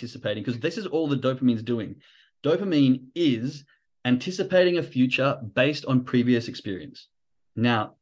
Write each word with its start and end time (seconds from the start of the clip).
anticipating 0.00 0.42
because 0.42 0.60
this 0.60 0.78
is 0.78 0.86
all 0.86 1.06
the 1.06 1.16
dopamine's 1.16 1.62
doing. 1.62 1.96
Dopamine 2.42 3.02
is 3.14 3.64
anticipating 4.04 4.78
a 4.78 4.82
future 4.82 5.38
based 5.54 5.84
on 5.84 6.04
previous 6.04 6.48
experience. 6.48 7.08
Now, 7.54 7.94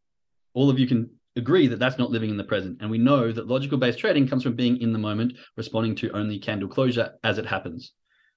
all 0.54 0.70
of 0.70 0.78
you 0.78 0.86
can 0.86 1.10
agree 1.36 1.66
that 1.66 1.78
that's 1.78 1.98
not 1.98 2.10
living 2.10 2.30
in 2.30 2.36
the 2.36 2.44
present. 2.44 2.78
And 2.80 2.90
we 2.90 2.98
know 2.98 3.32
that 3.32 3.48
logical 3.48 3.78
based 3.78 3.98
trading 3.98 4.28
comes 4.28 4.44
from 4.44 4.54
being 4.54 4.80
in 4.80 4.92
the 4.92 4.98
moment, 4.98 5.34
responding 5.56 5.96
to 5.96 6.10
only 6.12 6.38
candle 6.38 6.68
closure 6.68 7.14
as 7.24 7.38
it 7.38 7.46
happens. 7.46 7.92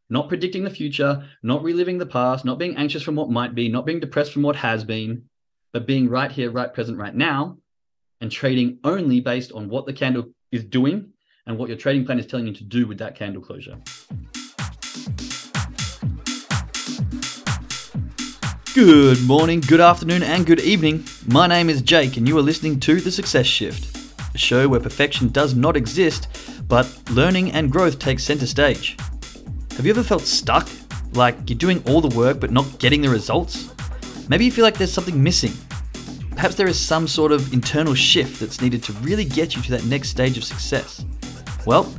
Not 0.09 0.27
predicting 0.27 0.63
the 0.63 0.69
future, 0.69 1.23
not 1.43 1.63
reliving 1.63 1.97
the 1.97 2.05
past, 2.05 2.43
not 2.43 2.59
being 2.59 2.75
anxious 2.77 3.03
from 3.03 3.15
what 3.15 3.29
might 3.29 3.55
be, 3.55 3.69
not 3.69 3.85
being 3.85 3.99
depressed 3.99 4.33
from 4.33 4.41
what 4.41 4.55
has 4.55 4.83
been, 4.83 5.23
but 5.71 5.87
being 5.87 6.09
right 6.09 6.31
here, 6.31 6.51
right 6.51 6.73
present, 6.73 6.97
right 6.97 7.15
now, 7.15 7.57
and 8.19 8.31
trading 8.31 8.79
only 8.83 9.21
based 9.21 9.51
on 9.51 9.69
what 9.69 9.85
the 9.85 9.93
candle 9.93 10.25
is 10.51 10.63
doing 10.63 11.13
and 11.47 11.57
what 11.57 11.69
your 11.69 11.77
trading 11.77 12.05
plan 12.05 12.19
is 12.19 12.27
telling 12.27 12.47
you 12.47 12.53
to 12.53 12.63
do 12.63 12.85
with 12.85 12.97
that 12.99 13.15
candle 13.15 13.41
closure. 13.41 13.77
Good 18.73 19.21
morning, 19.23 19.59
good 19.59 19.81
afternoon, 19.81 20.23
and 20.23 20.45
good 20.45 20.61
evening. 20.61 21.03
My 21.27 21.47
name 21.47 21.69
is 21.69 21.81
Jake, 21.81 22.15
and 22.17 22.27
you 22.27 22.37
are 22.37 22.43
listening 22.43 22.79
to 22.81 23.01
The 23.01 23.11
Success 23.11 23.45
Shift, 23.45 24.13
a 24.33 24.37
show 24.37 24.69
where 24.69 24.79
perfection 24.79 25.27
does 25.29 25.55
not 25.55 25.75
exist, 25.75 26.27
but 26.67 26.89
learning 27.11 27.51
and 27.51 27.71
growth 27.71 27.99
takes 27.99 28.23
center 28.23 28.45
stage. 28.45 28.97
Have 29.71 29.85
you 29.85 29.91
ever 29.91 30.03
felt 30.03 30.21
stuck? 30.21 30.69
Like 31.13 31.49
you're 31.49 31.57
doing 31.57 31.83
all 31.85 31.99
the 31.99 32.15
work 32.15 32.39
but 32.39 32.51
not 32.51 32.79
getting 32.79 33.01
the 33.01 33.09
results? 33.09 33.73
Maybe 34.29 34.45
you 34.45 34.51
feel 34.51 34.63
like 34.63 34.77
there's 34.77 34.93
something 34.93 35.21
missing. 35.21 35.51
Perhaps 36.31 36.55
there 36.55 36.67
is 36.67 36.79
some 36.79 37.07
sort 37.07 37.33
of 37.33 37.51
internal 37.51 37.93
shift 37.93 38.39
that's 38.39 38.61
needed 38.61 38.81
to 38.83 38.93
really 38.93 39.25
get 39.25 39.55
you 39.55 39.61
to 39.63 39.71
that 39.71 39.83
next 39.83 40.09
stage 40.09 40.37
of 40.37 40.45
success. 40.45 41.03
Well, 41.65 41.93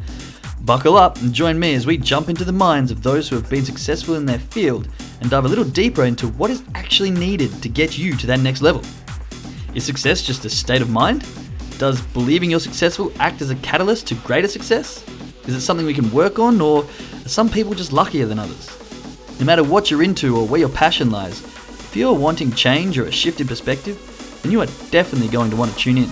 buckle 0.63 0.97
up 0.97 1.21
and 1.21 1.33
join 1.33 1.59
me 1.59 1.75
as 1.75 1.87
we 1.87 1.97
jump 1.97 2.29
into 2.29 2.45
the 2.45 2.53
minds 2.53 2.91
of 2.91 3.03
those 3.03 3.29
who 3.29 3.37
have 3.37 3.49
been 3.49 3.65
successful 3.65 4.17
in 4.17 4.27
their 4.27 4.39
field 4.39 4.89
and 5.21 5.31
dive 5.31 5.45
a 5.45 5.49
little 5.49 5.65
deeper 5.65 6.05
into 6.05 6.29
what 6.29 6.51
is 6.51 6.65
actually 6.75 7.11
needed 7.11 7.63
to 7.63 7.69
get 7.69 7.97
you 7.97 8.17
to 8.17 8.27
that 8.27 8.41
next 8.41 8.61
level. 8.61 8.83
Is 9.75 9.85
success 9.85 10.23
just 10.23 10.45
a 10.45 10.51
state 10.51 10.83
of 10.83 10.91
mind? 10.91 11.25
Does 11.79 12.01
believing 12.01 12.51
you're 12.51 12.61
successful 12.61 13.13
act 13.19 13.41
as 13.41 13.51
a 13.51 13.57
catalyst 13.57 14.09
to 14.09 14.15
greater 14.17 14.49
success? 14.49 15.05
Is 15.47 15.55
it 15.55 15.61
something 15.61 15.87
we 15.87 15.95
can 15.95 16.11
work 16.13 16.39
on, 16.39 16.61
or 16.61 16.85
are 16.85 17.29
some 17.29 17.49
people 17.49 17.75
just 17.75 17.93
luckier 17.93 18.27
than 18.27 18.39
others? 18.39 18.69
No 19.41 19.47
matter 19.47 19.65
what 19.65 19.91
you're 19.91 20.03
into 20.03 20.37
or 20.37 20.47
where 20.47 20.61
your 20.61 20.69
passion 20.69 21.11
lies, 21.11 21.41
if 21.41 21.97
you're 21.97 22.13
wanting 22.13 22.53
change 22.53 22.99
or 22.99 23.07
a 23.07 23.13
shift 23.13 23.41
in 23.41 23.49
perspective, 23.49 23.99
then 24.43 24.53
you 24.53 24.61
are 24.61 24.67
definitely 24.91 25.29
going 25.29 25.51
to 25.51 25.57
want 25.57 25.73
to 25.73 25.77
tune 25.77 25.99
in. 25.99 26.11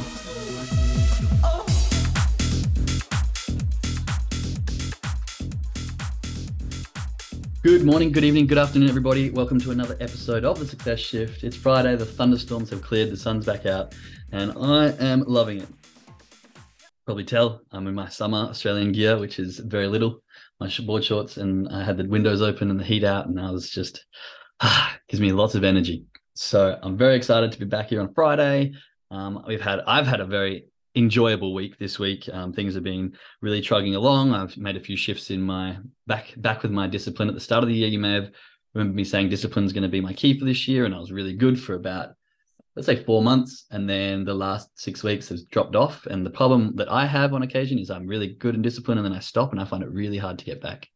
Good 7.63 7.85
morning, 7.85 8.11
good 8.11 8.25
evening, 8.25 8.47
good 8.47 8.57
afternoon, 8.57 8.89
everybody. 8.89 9.29
Welcome 9.29 9.61
to 9.61 9.71
another 9.71 9.95
episode 10.01 10.47
of 10.47 10.59
The 10.59 10.65
Success 10.65 10.99
Shift. 10.99 11.45
It's 11.45 11.55
Friday, 11.55 11.95
the 11.95 12.07
thunderstorms 12.07 12.71
have 12.71 12.81
cleared, 12.81 13.11
the 13.11 13.19
sun's 13.19 13.45
back 13.45 13.67
out, 13.67 13.95
and 14.33 14.53
I 14.53 14.93
am 14.93 15.25
loving 15.27 15.61
it. 15.61 15.69
Probably 17.05 17.23
tell 17.23 17.61
I'm 17.71 17.87
in 17.87 17.95
my 17.95 18.09
summer 18.09 18.39
Australian 18.49 18.93
gear, 18.93 19.19
which 19.19 19.39
is 19.39 19.59
very 19.59 19.89
little, 19.89 20.23
my 20.59 20.71
board 20.87 21.05
shorts, 21.05 21.37
and 21.37 21.69
I 21.69 21.85
had 21.85 21.99
the 21.99 22.09
windows 22.09 22.41
open 22.41 22.71
and 22.71 22.81
the 22.81 22.85
heat 22.85 23.05
out, 23.05 23.27
and 23.27 23.39
I 23.39 23.51
was 23.51 23.69
just, 23.69 24.07
ah, 24.63 24.97
gives 25.09 25.21
me 25.21 25.31
lots 25.33 25.55
of 25.55 25.63
energy. 25.63 26.07
So 26.33 26.79
I'm 26.83 26.97
very 26.97 27.15
excited 27.15 27.53
to 27.53 27.59
be 27.59 27.67
back 27.67 27.91
here 27.91 28.01
on 28.01 28.15
Friday. 28.15 28.73
Um, 29.11 29.45
we've 29.47 29.61
had, 29.61 29.81
I've 29.87 30.07
had 30.07 30.21
a 30.21 30.27
very 30.27 30.65
enjoyable 30.97 31.55
week 31.55 31.79
this 31.79 31.99
week. 31.99 32.29
Um, 32.33 32.53
things 32.53 32.75
have 32.75 32.83
been 32.83 33.15
really 33.41 33.61
chugging 33.61 33.95
along. 33.95 34.35
I've 34.35 34.57
made 34.57 34.77
a 34.77 34.81
few 34.81 34.97
shifts 34.97 35.31
in 35.31 35.41
my 35.41 35.79
back 36.07 36.35
back 36.37 36.63
with 36.63 36.73
my 36.73 36.87
discipline 36.87 37.29
at 37.29 37.35
the 37.35 37.41
start 37.41 37.63
of 37.63 37.69
the 37.69 37.75
year. 37.75 37.89
You 37.89 37.99
may 37.99 38.15
have 38.15 38.31
remember 38.75 38.95
me 38.95 39.05
saying 39.05 39.29
discipline 39.29 39.65
is 39.65 39.73
going 39.73 39.83
to 39.83 39.89
be 39.89 40.01
my 40.01 40.13
key 40.13 40.39
for 40.39 40.45
this 40.45 40.67
year, 40.69 40.85
and 40.85 40.95
I 40.95 40.99
was 40.99 41.13
really 41.13 41.35
good 41.35 41.61
for 41.61 41.75
about 41.75 42.11
let's 42.77 42.87
say 42.87 43.03
four 43.05 43.23
months, 43.23 43.67
and 43.71 43.89
then 43.89 44.25
the 44.25 44.35
last 44.35 44.71
six 44.79 45.03
weeks 45.03 45.29
has 45.29 45.45
dropped 45.45 45.77
off. 45.77 46.07
And 46.07 46.25
the 46.25 46.31
problem 46.31 46.75
that 46.77 46.91
I 46.91 47.05
have 47.07 47.35
on 47.35 47.43
occasion 47.43 47.79
is 47.79 47.91
I'm 47.91 48.07
really 48.07 48.35
good 48.35 48.55
in 48.55 48.63
discipline, 48.63 48.99
and 48.99 49.05
then 49.05 49.13
I 49.13 49.21
stop, 49.21 49.53
and 49.53 49.61
I 49.61 49.65
find 49.65 49.83
it 49.83 49.91
really 49.91 50.19
hard 50.19 50.39
to 50.39 50.45
get 50.45 50.61
back. 50.61 50.89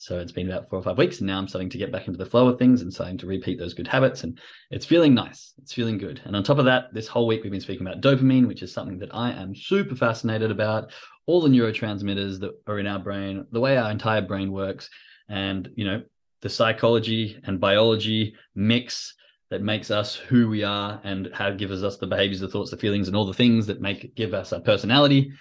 So 0.00 0.20
it's 0.20 0.32
been 0.32 0.48
about 0.48 0.70
four 0.70 0.78
or 0.78 0.82
five 0.82 0.96
weeks, 0.96 1.18
and 1.18 1.26
now 1.26 1.38
I'm 1.38 1.48
starting 1.48 1.70
to 1.70 1.78
get 1.78 1.90
back 1.90 2.06
into 2.06 2.18
the 2.18 2.30
flow 2.30 2.48
of 2.48 2.58
things 2.58 2.82
and 2.82 2.92
starting 2.92 3.18
to 3.18 3.26
repeat 3.26 3.58
those 3.58 3.74
good 3.74 3.88
habits. 3.88 4.22
And 4.22 4.38
it's 4.70 4.86
feeling 4.86 5.12
nice. 5.12 5.54
It's 5.58 5.72
feeling 5.72 5.98
good. 5.98 6.20
And 6.24 6.36
on 6.36 6.44
top 6.44 6.58
of 6.58 6.64
that, 6.66 6.94
this 6.94 7.08
whole 7.08 7.26
week 7.26 7.42
we've 7.42 7.50
been 7.50 7.60
speaking 7.60 7.86
about 7.86 8.00
dopamine, 8.00 8.46
which 8.46 8.62
is 8.62 8.72
something 8.72 8.98
that 9.00 9.12
I 9.12 9.32
am 9.32 9.56
super 9.56 9.96
fascinated 9.96 10.52
about. 10.52 10.92
All 11.26 11.40
the 11.40 11.48
neurotransmitters 11.48 12.38
that 12.40 12.52
are 12.68 12.78
in 12.78 12.86
our 12.86 13.00
brain, 13.00 13.44
the 13.50 13.60
way 13.60 13.76
our 13.76 13.90
entire 13.90 14.22
brain 14.22 14.52
works, 14.52 14.88
and 15.28 15.68
you 15.74 15.84
know, 15.84 16.02
the 16.42 16.48
psychology 16.48 17.40
and 17.44 17.60
biology 17.60 18.36
mix 18.54 19.14
that 19.50 19.62
makes 19.62 19.90
us 19.90 20.14
who 20.14 20.48
we 20.48 20.62
are 20.62 21.00
and 21.02 21.30
how 21.34 21.50
gives 21.50 21.82
us 21.82 21.96
the 21.96 22.06
behaviors, 22.06 22.40
the 22.40 22.48
thoughts, 22.48 22.70
the 22.70 22.76
feelings, 22.76 23.08
and 23.08 23.16
all 23.16 23.26
the 23.26 23.34
things 23.34 23.66
that 23.66 23.80
make 23.80 24.14
give 24.14 24.32
us 24.32 24.52
our 24.52 24.60
personality. 24.60 25.32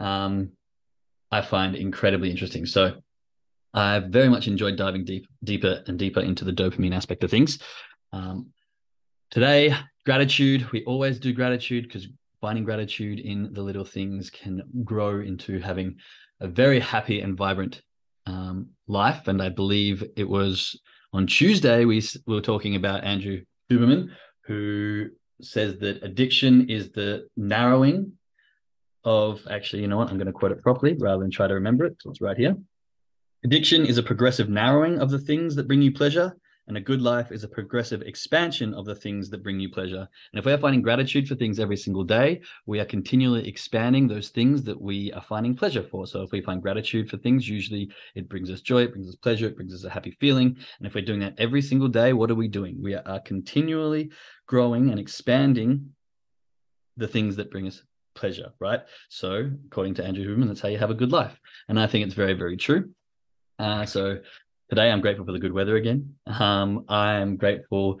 Um, 0.00 0.52
I 1.30 1.42
find 1.42 1.76
incredibly 1.76 2.30
interesting. 2.30 2.64
So 2.64 3.02
I've 3.76 4.04
very 4.04 4.30
much 4.30 4.48
enjoyed 4.48 4.76
diving 4.76 5.04
deep, 5.04 5.26
deeper 5.44 5.82
and 5.86 5.98
deeper 5.98 6.20
into 6.20 6.44
the 6.44 6.52
dopamine 6.52 6.94
aspect 6.94 7.22
of 7.22 7.30
things. 7.30 7.58
Um, 8.12 8.48
today, 9.30 9.74
gratitude. 10.06 10.72
We 10.72 10.82
always 10.84 11.20
do 11.20 11.34
gratitude 11.34 11.84
because 11.84 12.08
finding 12.40 12.64
gratitude 12.64 13.20
in 13.20 13.52
the 13.52 13.62
little 13.62 13.84
things 13.84 14.30
can 14.30 14.62
grow 14.82 15.20
into 15.20 15.60
having 15.60 15.96
a 16.40 16.48
very 16.48 16.80
happy 16.80 17.20
and 17.20 17.36
vibrant 17.36 17.82
um, 18.24 18.70
life. 18.88 19.28
And 19.28 19.42
I 19.42 19.50
believe 19.50 20.02
it 20.16 20.28
was 20.28 20.80
on 21.12 21.26
Tuesday 21.26 21.84
we, 21.84 22.02
we 22.26 22.34
were 22.34 22.40
talking 22.40 22.76
about 22.76 23.04
Andrew 23.04 23.42
Huberman, 23.70 24.08
who 24.46 25.08
says 25.42 25.78
that 25.80 26.02
addiction 26.02 26.70
is 26.70 26.92
the 26.92 27.28
narrowing 27.36 28.12
of 29.04 29.46
actually, 29.50 29.82
you 29.82 29.88
know 29.88 29.98
what? 29.98 30.08
I'm 30.08 30.16
going 30.16 30.26
to 30.26 30.32
quote 30.32 30.52
it 30.52 30.62
properly 30.62 30.96
rather 30.98 31.20
than 31.20 31.30
try 31.30 31.46
to 31.46 31.54
remember 31.54 31.84
it. 31.84 31.96
So 32.00 32.10
it's 32.10 32.22
right 32.22 32.36
here. 32.36 32.56
Addiction 33.44 33.84
is 33.84 33.98
a 33.98 34.02
progressive 34.02 34.48
narrowing 34.48 34.98
of 34.98 35.10
the 35.10 35.18
things 35.18 35.54
that 35.54 35.68
bring 35.68 35.82
you 35.82 35.92
pleasure, 35.92 36.34
and 36.68 36.76
a 36.76 36.80
good 36.80 37.02
life 37.02 37.30
is 37.30 37.44
a 37.44 37.48
progressive 37.48 38.00
expansion 38.02 38.72
of 38.74 38.86
the 38.86 38.94
things 38.94 39.28
that 39.30 39.42
bring 39.42 39.60
you 39.60 39.68
pleasure. 39.68 40.08
And 40.32 40.38
if 40.38 40.46
we 40.46 40.52
are 40.52 40.58
finding 40.58 40.82
gratitude 40.82 41.28
for 41.28 41.36
things 41.36 41.60
every 41.60 41.76
single 41.76 42.02
day, 42.02 42.40
we 42.64 42.80
are 42.80 42.84
continually 42.86 43.46
expanding 43.46 44.08
those 44.08 44.30
things 44.30 44.64
that 44.64 44.80
we 44.80 45.12
are 45.12 45.20
finding 45.20 45.54
pleasure 45.54 45.82
for. 45.82 46.06
So 46.06 46.22
if 46.22 46.32
we 46.32 46.40
find 46.40 46.62
gratitude 46.62 47.08
for 47.08 47.18
things, 47.18 47.48
usually 47.48 47.90
it 48.14 48.28
brings 48.28 48.50
us 48.50 48.62
joy, 48.62 48.82
it 48.82 48.92
brings 48.92 49.08
us 49.08 49.14
pleasure, 49.16 49.46
it 49.46 49.54
brings 49.54 49.74
us 49.74 49.84
a 49.84 49.90
happy 49.90 50.16
feeling. 50.18 50.56
And 50.78 50.86
if 50.86 50.94
we're 50.94 51.04
doing 51.04 51.20
that 51.20 51.34
every 51.38 51.62
single 51.62 51.88
day, 51.88 52.14
what 52.14 52.30
are 52.30 52.34
we 52.34 52.48
doing? 52.48 52.82
We 52.82 52.94
are 52.94 53.20
continually 53.20 54.10
growing 54.46 54.90
and 54.90 54.98
expanding 54.98 55.90
the 56.96 57.06
things 57.06 57.36
that 57.36 57.50
bring 57.50 57.68
us 57.68 57.82
pleasure, 58.14 58.52
right? 58.58 58.80
So 59.10 59.50
according 59.66 59.94
to 59.96 60.04
Andrew 60.04 60.24
Huberman, 60.24 60.48
that's 60.48 60.62
how 60.62 60.68
you 60.68 60.78
have 60.78 60.90
a 60.90 60.94
good 60.94 61.12
life. 61.12 61.38
And 61.68 61.78
I 61.78 61.86
think 61.86 62.06
it's 62.06 62.14
very, 62.14 62.34
very 62.34 62.56
true. 62.56 62.90
Uh, 63.58 63.86
so 63.86 64.18
today 64.68 64.90
I'm 64.90 65.00
grateful 65.00 65.24
for 65.24 65.32
the 65.32 65.38
good 65.38 65.52
weather 65.52 65.76
again. 65.76 66.14
Um, 66.26 66.84
I 66.88 67.14
am 67.14 67.36
grateful 67.36 68.00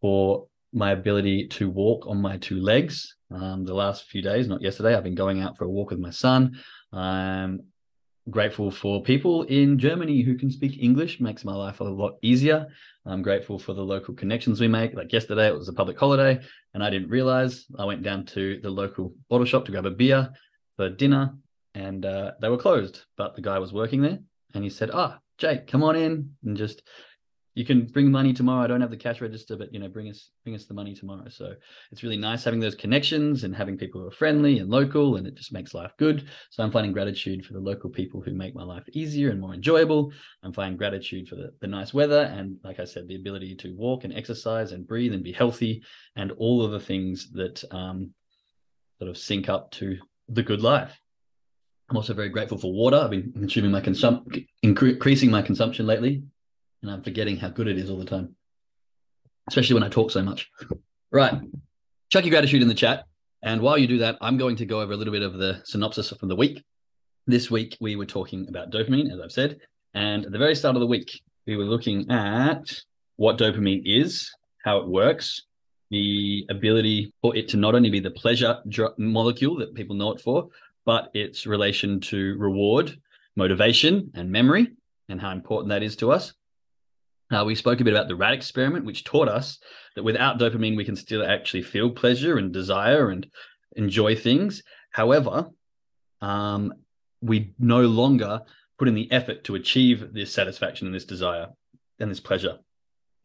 for 0.00 0.46
my 0.72 0.92
ability 0.92 1.48
to 1.48 1.70
walk 1.70 2.06
on 2.06 2.20
my 2.20 2.38
two 2.38 2.60
legs. 2.60 3.14
Um, 3.30 3.64
the 3.64 3.74
last 3.74 4.04
few 4.04 4.22
days, 4.22 4.48
not 4.48 4.62
yesterday, 4.62 4.94
I've 4.94 5.04
been 5.04 5.14
going 5.14 5.40
out 5.40 5.56
for 5.58 5.64
a 5.64 5.68
walk 5.68 5.90
with 5.90 5.98
my 5.98 6.10
son. 6.10 6.58
I'm 6.92 7.64
grateful 8.30 8.70
for 8.70 9.02
people 9.02 9.42
in 9.44 9.78
Germany 9.78 10.22
who 10.22 10.36
can 10.36 10.50
speak 10.50 10.82
English, 10.82 11.20
makes 11.20 11.44
my 11.44 11.54
life 11.54 11.80
a 11.80 11.84
lot 11.84 12.14
easier. 12.22 12.66
I'm 13.04 13.22
grateful 13.22 13.58
for 13.58 13.74
the 13.74 13.82
local 13.82 14.14
connections 14.14 14.60
we 14.60 14.68
make. 14.68 14.94
Like 14.94 15.12
yesterday, 15.12 15.48
it 15.48 15.54
was 15.54 15.68
a 15.68 15.74
public 15.74 15.98
holiday, 15.98 16.40
and 16.72 16.82
I 16.82 16.90
didn't 16.90 17.10
realize. 17.10 17.66
I 17.78 17.84
went 17.84 18.02
down 18.02 18.24
to 18.26 18.60
the 18.62 18.70
local 18.70 19.14
bottle 19.28 19.46
shop 19.46 19.66
to 19.66 19.72
grab 19.72 19.86
a 19.86 19.90
beer 19.90 20.30
for 20.76 20.88
dinner, 20.88 21.34
and 21.74 22.06
uh, 22.06 22.32
they 22.40 22.48
were 22.48 22.56
closed, 22.56 23.02
but 23.16 23.36
the 23.36 23.42
guy 23.42 23.58
was 23.58 23.72
working 23.72 24.00
there 24.00 24.20
and 24.54 24.64
he 24.64 24.70
said, 24.70 24.90
"Ah, 24.92 25.16
oh, 25.16 25.20
Jake, 25.38 25.66
come 25.66 25.82
on 25.82 25.96
in 25.96 26.30
and 26.44 26.56
just 26.56 26.82
you 27.54 27.64
can 27.64 27.86
bring 27.86 28.10
money 28.10 28.34
tomorrow. 28.34 28.64
I 28.64 28.66
don't 28.66 28.82
have 28.82 28.90
the 28.90 28.98
cash 28.98 29.22
register, 29.22 29.56
but 29.56 29.72
you 29.72 29.80
know, 29.80 29.88
bring 29.88 30.10
us 30.10 30.30
bring 30.44 30.54
us 30.54 30.66
the 30.66 30.74
money 30.74 30.94
tomorrow." 30.94 31.28
So 31.28 31.54
it's 31.90 32.02
really 32.02 32.18
nice 32.18 32.44
having 32.44 32.60
those 32.60 32.74
connections 32.74 33.44
and 33.44 33.56
having 33.56 33.78
people 33.78 34.00
who 34.00 34.08
are 34.08 34.12
friendly 34.12 34.58
and 34.58 34.68
local, 34.68 35.16
and 35.16 35.26
it 35.26 35.36
just 35.36 35.52
makes 35.52 35.72
life 35.72 35.92
good. 35.98 36.28
So 36.50 36.62
I'm 36.62 36.70
finding 36.70 36.92
gratitude 36.92 37.46
for 37.46 37.54
the 37.54 37.60
local 37.60 37.88
people 37.88 38.20
who 38.20 38.34
make 38.34 38.54
my 38.54 38.62
life 38.62 38.84
easier 38.92 39.30
and 39.30 39.40
more 39.40 39.54
enjoyable. 39.54 40.12
I'm 40.42 40.52
finding 40.52 40.76
gratitude 40.76 41.28
for 41.28 41.36
the, 41.36 41.52
the 41.60 41.66
nice 41.66 41.94
weather 41.94 42.22
and, 42.22 42.58
like 42.62 42.78
I 42.78 42.84
said, 42.84 43.08
the 43.08 43.16
ability 43.16 43.56
to 43.56 43.74
walk 43.74 44.04
and 44.04 44.12
exercise 44.12 44.72
and 44.72 44.86
breathe 44.86 45.14
and 45.14 45.24
be 45.24 45.32
healthy 45.32 45.82
and 46.14 46.32
all 46.32 46.62
of 46.62 46.72
the 46.72 46.80
things 46.80 47.30
that 47.32 47.64
um, 47.70 48.12
sort 48.98 49.10
of 49.10 49.18
sync 49.18 49.48
up 49.48 49.70
to 49.72 49.98
the 50.28 50.42
good 50.42 50.60
life. 50.60 50.98
I'm 51.88 51.96
also 51.96 52.14
very 52.14 52.28
grateful 52.28 52.58
for 52.58 52.72
water. 52.72 52.96
I've 52.96 53.10
been 53.10 53.32
consuming 53.32 53.70
my 53.70 53.80
consum 53.80 54.46
increasing 54.62 55.30
my 55.30 55.42
consumption 55.42 55.86
lately, 55.86 56.22
and 56.82 56.90
I'm 56.90 57.02
forgetting 57.02 57.36
how 57.36 57.48
good 57.48 57.68
it 57.68 57.78
is 57.78 57.90
all 57.90 57.98
the 57.98 58.04
time, 58.04 58.34
especially 59.48 59.74
when 59.74 59.84
I 59.84 59.88
talk 59.88 60.10
so 60.10 60.22
much. 60.22 60.50
Right, 61.12 61.34
chuck 62.10 62.24
your 62.24 62.30
gratitude 62.30 62.62
in 62.62 62.68
the 62.68 62.74
chat, 62.74 63.04
and 63.42 63.60
while 63.60 63.78
you 63.78 63.86
do 63.86 63.98
that, 63.98 64.18
I'm 64.20 64.36
going 64.36 64.56
to 64.56 64.66
go 64.66 64.80
over 64.80 64.92
a 64.92 64.96
little 64.96 65.12
bit 65.12 65.22
of 65.22 65.34
the 65.34 65.62
synopsis 65.64 66.12
from 66.18 66.28
the 66.28 66.36
week. 66.36 66.64
This 67.28 67.50
week, 67.50 67.76
we 67.80 67.94
were 67.96 68.06
talking 68.06 68.48
about 68.48 68.70
dopamine, 68.70 69.12
as 69.12 69.20
I've 69.20 69.32
said. 69.32 69.58
And 69.94 70.26
at 70.26 70.32
the 70.32 70.38
very 70.38 70.54
start 70.54 70.76
of 70.76 70.80
the 70.80 70.86
week, 70.86 71.20
we 71.46 71.56
were 71.56 71.64
looking 71.64 72.10
at 72.10 72.82
what 73.16 73.38
dopamine 73.38 73.82
is, 73.84 74.30
how 74.64 74.78
it 74.78 74.88
works, 74.88 75.42
the 75.90 76.46
ability 76.50 77.12
for 77.22 77.36
it 77.36 77.48
to 77.48 77.56
not 77.56 77.74
only 77.74 77.90
be 77.90 78.00
the 78.00 78.10
pleasure 78.10 78.58
dr- 78.68 78.98
molecule 78.98 79.56
that 79.58 79.74
people 79.74 79.96
know 79.96 80.12
it 80.12 80.20
for, 80.20 80.48
but 80.86 81.10
its 81.12 81.46
relation 81.46 82.00
to 82.00 82.36
reward, 82.38 82.98
motivation, 83.36 84.10
and 84.14 84.30
memory, 84.30 84.68
and 85.08 85.20
how 85.20 85.32
important 85.32 85.68
that 85.68 85.82
is 85.82 85.96
to 85.96 86.12
us. 86.12 86.32
Uh, 87.30 87.44
we 87.44 87.56
spoke 87.56 87.80
a 87.80 87.84
bit 87.84 87.92
about 87.92 88.06
the 88.08 88.16
rat 88.16 88.32
experiment, 88.32 88.84
which 88.84 89.04
taught 89.04 89.28
us 89.28 89.58
that 89.96 90.04
without 90.04 90.38
dopamine, 90.38 90.76
we 90.76 90.84
can 90.84 90.96
still 90.96 91.26
actually 91.26 91.62
feel 91.62 91.90
pleasure 91.90 92.38
and 92.38 92.52
desire 92.52 93.10
and 93.10 93.26
enjoy 93.74 94.14
things. 94.14 94.62
However, 94.92 95.50
um, 96.20 96.72
we 97.20 97.52
no 97.58 97.80
longer 97.82 98.42
put 98.78 98.88
in 98.88 98.94
the 98.94 99.10
effort 99.10 99.42
to 99.44 99.56
achieve 99.56 100.12
this 100.12 100.32
satisfaction 100.32 100.86
and 100.86 100.94
this 100.94 101.04
desire 101.04 101.48
and 101.98 102.10
this 102.10 102.20
pleasure. 102.20 102.58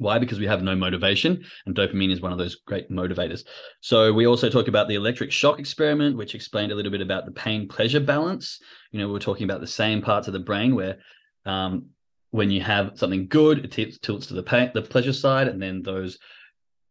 Why? 0.01 0.17
Because 0.17 0.39
we 0.39 0.47
have 0.47 0.63
no 0.63 0.75
motivation, 0.75 1.43
and 1.67 1.75
dopamine 1.75 2.11
is 2.11 2.21
one 2.21 2.31
of 2.31 2.39
those 2.39 2.55
great 2.55 2.89
motivators. 2.89 3.43
So 3.81 4.11
we 4.11 4.25
also 4.25 4.49
talked 4.49 4.67
about 4.67 4.87
the 4.87 4.95
electric 4.95 5.31
shock 5.31 5.59
experiment, 5.59 6.17
which 6.17 6.33
explained 6.33 6.71
a 6.71 6.75
little 6.75 6.91
bit 6.91 7.01
about 7.01 7.25
the 7.25 7.31
pain 7.31 7.67
pleasure 7.67 7.99
balance. 7.99 8.59
You 8.91 8.99
know, 8.99 9.07
we 9.07 9.15
are 9.17 9.19
talking 9.19 9.43
about 9.43 9.61
the 9.61 9.67
same 9.67 10.01
parts 10.01 10.27
of 10.27 10.33
the 10.33 10.39
brain 10.39 10.73
where 10.73 10.97
um, 11.45 11.89
when 12.31 12.49
you 12.49 12.61
have 12.61 12.93
something 12.95 13.27
good, 13.27 13.63
it 13.63 13.71
t- 13.71 13.95
tilts 14.01 14.25
to 14.27 14.33
the 14.33 14.41
pain, 14.41 14.71
the 14.73 14.81
pleasure 14.81 15.13
side, 15.13 15.47
and 15.47 15.61
then 15.61 15.83
those 15.83 16.17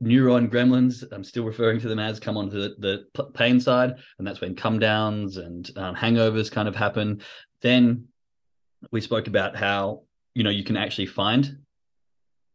neuron 0.00 0.48
gremlins, 0.48 1.02
I'm 1.10 1.24
still 1.24 1.42
referring 1.42 1.80
to 1.80 1.88
them 1.88 1.98
as, 1.98 2.20
come 2.20 2.36
onto 2.36 2.60
the, 2.60 2.76
the 2.78 3.24
pain 3.34 3.58
side, 3.58 3.96
and 4.18 4.26
that's 4.26 4.40
when 4.40 4.54
come 4.54 4.78
downs 4.78 5.36
and 5.36 5.68
um, 5.76 5.96
hangovers 5.96 6.48
kind 6.48 6.68
of 6.68 6.76
happen. 6.76 7.22
Then 7.60 8.04
we 8.92 9.00
spoke 9.00 9.26
about 9.26 9.56
how 9.56 10.04
you 10.32 10.44
know 10.44 10.50
you 10.50 10.62
can 10.62 10.76
actually 10.76 11.06
find 11.06 11.58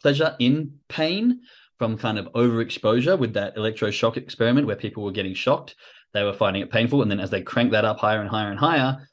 pleasure 0.02 0.36
in 0.40 0.80
pain 0.88 1.42
from 1.78 1.98
kind 1.98 2.18
of 2.18 2.28
overexposure 2.34 3.18
with 3.20 3.34
that 3.34 3.56
electroshock 3.56 4.18
experiment 4.18 4.68
where 4.68 4.76
people 4.76 5.04
were 5.04 5.12
getting 5.12 5.34
shocked. 5.34 5.76
They 6.14 6.24
were 6.24 6.34
finding 6.34 6.62
it 6.62 6.72
painful. 6.72 7.02
And 7.02 7.12
then 7.12 7.20
as 7.20 7.30
they 7.30 7.42
cranked 7.42 7.74
that 7.74 7.86
up 7.86 8.00
higher 8.00 8.22
and 8.22 8.30
higher 8.30 8.50
and 8.50 8.60
higher, 8.60 9.08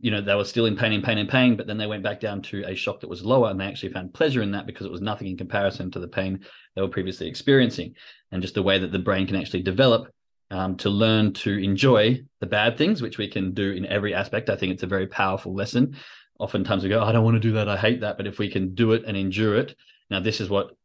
you 0.00 0.10
know, 0.10 0.20
they 0.20 0.34
were 0.34 0.44
still 0.44 0.66
in 0.66 0.76
pain 0.76 0.92
and 0.92 1.04
pain 1.04 1.18
and 1.18 1.28
pain, 1.28 1.54
but 1.54 1.66
then 1.66 1.76
they 1.76 1.86
went 1.86 2.02
back 2.02 2.18
down 2.18 2.42
to 2.42 2.64
a 2.66 2.74
shock 2.74 3.00
that 3.00 3.10
was 3.10 3.24
lower 3.24 3.50
and 3.50 3.60
they 3.60 3.66
actually 3.66 3.92
found 3.92 4.14
pleasure 4.14 4.42
in 4.42 4.50
that 4.52 4.66
because 4.66 4.86
it 4.86 4.92
was 4.92 5.02
nothing 5.02 5.28
in 5.28 5.36
comparison 5.36 5.90
to 5.90 6.00
the 6.00 6.08
pain 6.08 6.40
they 6.74 6.82
were 6.82 6.88
previously 6.88 7.28
experiencing. 7.28 7.94
And 8.32 8.42
just 8.42 8.54
the 8.54 8.62
way 8.62 8.78
that 8.78 8.90
the 8.90 8.98
brain 8.98 9.26
can 9.26 9.36
actually 9.36 9.62
develop 9.62 10.10
um, 10.50 10.76
to 10.78 10.90
learn 10.90 11.32
to 11.34 11.62
enjoy 11.62 12.22
the 12.40 12.46
bad 12.46 12.76
things, 12.76 13.00
which 13.00 13.18
we 13.18 13.28
can 13.28 13.52
do 13.52 13.72
in 13.72 13.86
every 13.86 14.14
aspect. 14.14 14.50
I 14.50 14.56
think 14.56 14.72
it's 14.72 14.82
a 14.82 14.88
very 14.88 15.06
powerful 15.06 15.54
lesson. 15.54 15.96
Oftentimes 16.38 16.82
we 16.82 16.88
go, 16.88 17.02
I 17.02 17.12
don't 17.12 17.24
want 17.24 17.36
to 17.36 17.40
do 17.40 17.52
that. 17.52 17.68
I 17.68 17.76
hate 17.76 18.00
that. 18.00 18.16
But 18.16 18.26
if 18.26 18.38
we 18.38 18.50
can 18.50 18.74
do 18.74 18.92
it 18.92 19.04
and 19.06 19.16
endure 19.16 19.56
it, 19.56 19.76
now, 20.12 20.20
this 20.20 20.42
is 20.42 20.50
what 20.50 20.76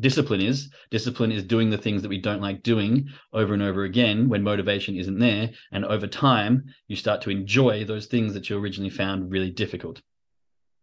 discipline 0.00 0.40
is. 0.40 0.68
Discipline 0.90 1.30
is 1.30 1.44
doing 1.44 1.70
the 1.70 1.78
things 1.78 2.02
that 2.02 2.08
we 2.08 2.18
don't 2.18 2.42
like 2.42 2.64
doing 2.64 3.08
over 3.32 3.54
and 3.54 3.62
over 3.62 3.84
again 3.84 4.28
when 4.28 4.42
motivation 4.42 4.96
isn't 4.96 5.20
there. 5.20 5.50
And 5.70 5.84
over 5.84 6.08
time, 6.08 6.64
you 6.88 6.96
start 6.96 7.22
to 7.22 7.30
enjoy 7.30 7.84
those 7.84 8.06
things 8.06 8.34
that 8.34 8.50
you 8.50 8.58
originally 8.58 8.90
found 8.90 9.30
really 9.30 9.50
difficult. 9.50 10.02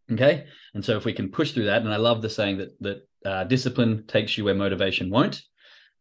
Okay. 0.09 0.45
And 0.73 0.83
so 0.83 0.95
if 0.95 1.03
we 1.03 1.11
can 1.11 1.29
push 1.29 1.51
through 1.51 1.65
that, 1.65 1.81
and 1.81 1.93
I 1.93 1.97
love 1.97 2.21
the 2.21 2.29
saying 2.29 2.57
that 2.59 2.69
that 2.79 3.07
uh, 3.25 3.43
discipline 3.43 4.05
takes 4.07 4.37
you 4.37 4.45
where 4.45 4.55
motivation 4.55 5.09
won't. 5.09 5.43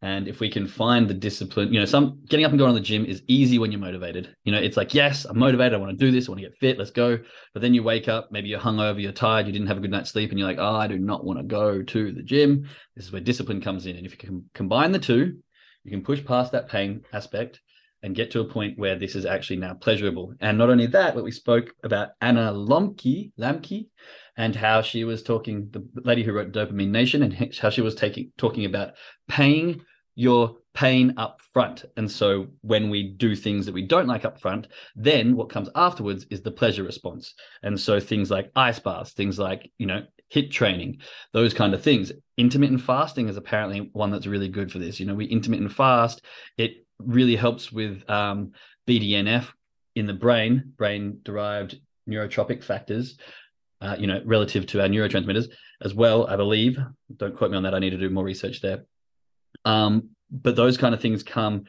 And 0.01 0.29
if 0.29 0.39
we 0.39 0.49
can 0.49 0.65
find 0.65 1.09
the 1.09 1.13
discipline, 1.13 1.73
you 1.73 1.79
know, 1.79 1.85
some 1.85 2.21
getting 2.29 2.45
up 2.45 2.51
and 2.51 2.59
going 2.59 2.73
to 2.73 2.79
the 2.79 2.85
gym 2.85 3.03
is 3.05 3.21
easy 3.27 3.59
when 3.59 3.69
you're 3.71 3.81
motivated. 3.81 4.33
You 4.45 4.53
know, 4.53 4.57
it's 4.57 4.77
like, 4.77 4.93
yes, 4.93 5.25
I'm 5.25 5.37
motivated. 5.37 5.73
I 5.73 5.77
want 5.77 5.97
to 5.97 6.05
do 6.05 6.09
this. 6.09 6.27
I 6.27 6.31
want 6.31 6.41
to 6.41 6.47
get 6.47 6.57
fit. 6.57 6.77
Let's 6.77 6.91
go. 6.91 7.19
But 7.53 7.61
then 7.61 7.73
you 7.73 7.83
wake 7.83 8.07
up, 8.07 8.31
maybe 8.31 8.47
you're 8.47 8.61
hungover, 8.61 9.01
you're 9.01 9.11
tired, 9.11 9.45
you 9.45 9.51
didn't 9.51 9.67
have 9.67 9.77
a 9.77 9.81
good 9.81 9.91
night's 9.91 10.11
sleep, 10.11 10.29
and 10.29 10.39
you're 10.39 10.47
like, 10.47 10.57
oh, 10.57 10.75
I 10.75 10.87
do 10.87 10.97
not 10.97 11.25
want 11.25 11.39
to 11.39 11.43
go 11.43 11.83
to 11.83 12.11
the 12.13 12.23
gym. 12.23 12.69
This 12.95 13.05
is 13.05 13.11
where 13.11 13.21
discipline 13.21 13.61
comes 13.61 13.85
in. 13.87 13.97
And 13.97 14.05
if 14.05 14.13
you 14.13 14.17
can 14.17 14.49
combine 14.53 14.93
the 14.93 14.99
two, 14.99 15.37
you 15.83 15.91
can 15.91 16.01
push 16.01 16.23
past 16.23 16.53
that 16.53 16.69
pain 16.69 17.01
aspect 17.11 17.59
and 18.01 18.15
get 18.15 18.31
to 18.31 18.39
a 18.39 18.45
point 18.45 18.79
where 18.79 18.97
this 18.97 19.15
is 19.15 19.25
actually 19.25 19.57
now 19.57 19.73
pleasurable. 19.73 20.33
And 20.39 20.57
not 20.57 20.69
only 20.69 20.87
that, 20.87 21.15
but 21.15 21.25
we 21.25 21.31
spoke 21.31 21.73
about 21.83 22.11
Anna 22.21 22.53
Lomke, 22.53 23.33
Lembke, 23.37 23.87
and 24.37 24.55
how 24.55 24.81
she 24.81 25.03
was 25.03 25.21
talking, 25.21 25.67
the 25.71 25.85
lady 26.05 26.23
who 26.23 26.31
wrote 26.31 26.53
Dopamine 26.53 26.91
Nation, 26.91 27.23
and 27.23 27.53
how 27.57 27.69
she 27.69 27.81
was 27.81 27.95
taking 27.95 28.31
talking 28.37 28.63
about 28.63 28.93
paying 29.27 29.81
your 30.19 30.57
pain 30.73 31.13
up 31.15 31.39
front. 31.53 31.85
And 31.95 32.11
so 32.11 32.47
when 32.59 32.89
we 32.89 33.03
do 33.03 33.37
things 33.37 33.65
that 33.65 33.73
we 33.73 33.83
don't 33.83 34.05
like 34.05 34.25
up 34.25 34.41
front, 34.41 34.67
then 34.93 35.37
what 35.37 35.49
comes 35.49 35.69
afterwards 35.75 36.25
is 36.29 36.41
the 36.41 36.51
pleasure 36.51 36.83
response. 36.83 37.33
And 37.63 37.79
so 37.79 38.01
things 38.01 38.29
like 38.29 38.51
ice 38.53 38.79
baths, 38.79 39.13
things 39.13 39.39
like, 39.39 39.71
you 39.77 39.85
know, 39.85 40.03
HIIT 40.35 40.51
training, 40.51 40.97
those 41.31 41.53
kind 41.53 41.73
of 41.73 41.81
things. 41.81 42.11
Intermittent 42.35 42.81
fasting 42.81 43.29
is 43.29 43.37
apparently 43.37 43.89
one 43.93 44.11
that's 44.11 44.27
really 44.27 44.49
good 44.49 44.73
for 44.73 44.77
this. 44.77 44.99
You 44.99 45.05
know, 45.05 45.15
we 45.15 45.25
intermittent 45.25 45.71
fast, 45.71 46.21
it 46.57 46.85
really 46.99 47.37
helps 47.37 47.71
with 47.71 48.03
um, 48.09 48.51
BDNF 48.89 49.47
in 49.95 50.05
the 50.05 50.13
brain, 50.13 50.73
brain 50.75 51.21
derived 51.23 51.79
neurotrophic 52.09 52.61
factors. 52.61 53.17
Uh, 53.81 53.95
you 53.97 54.07
know, 54.07 54.21
relative 54.25 54.65
to 54.65 54.81
our 54.81 54.89
neurotransmitters 54.89 55.47
as 55.81 55.93
well, 55.93 56.27
I 56.27 56.35
believe. 56.35 56.77
Don't 57.15 57.37
quote 57.37 57.51
me 57.51 57.55
on 57.55 57.63
that. 57.63 57.73
I 57.73 57.79
need 57.79 57.91
to 57.91 57.97
do 57.97 58.09
more 58.09 58.25
research 58.25 58.59
there. 58.59 58.83
Um, 59.65 60.09
but 60.31 60.55
those 60.55 60.77
kind 60.77 60.93
of 60.93 61.01
things 61.01 61.23
come 61.23 61.65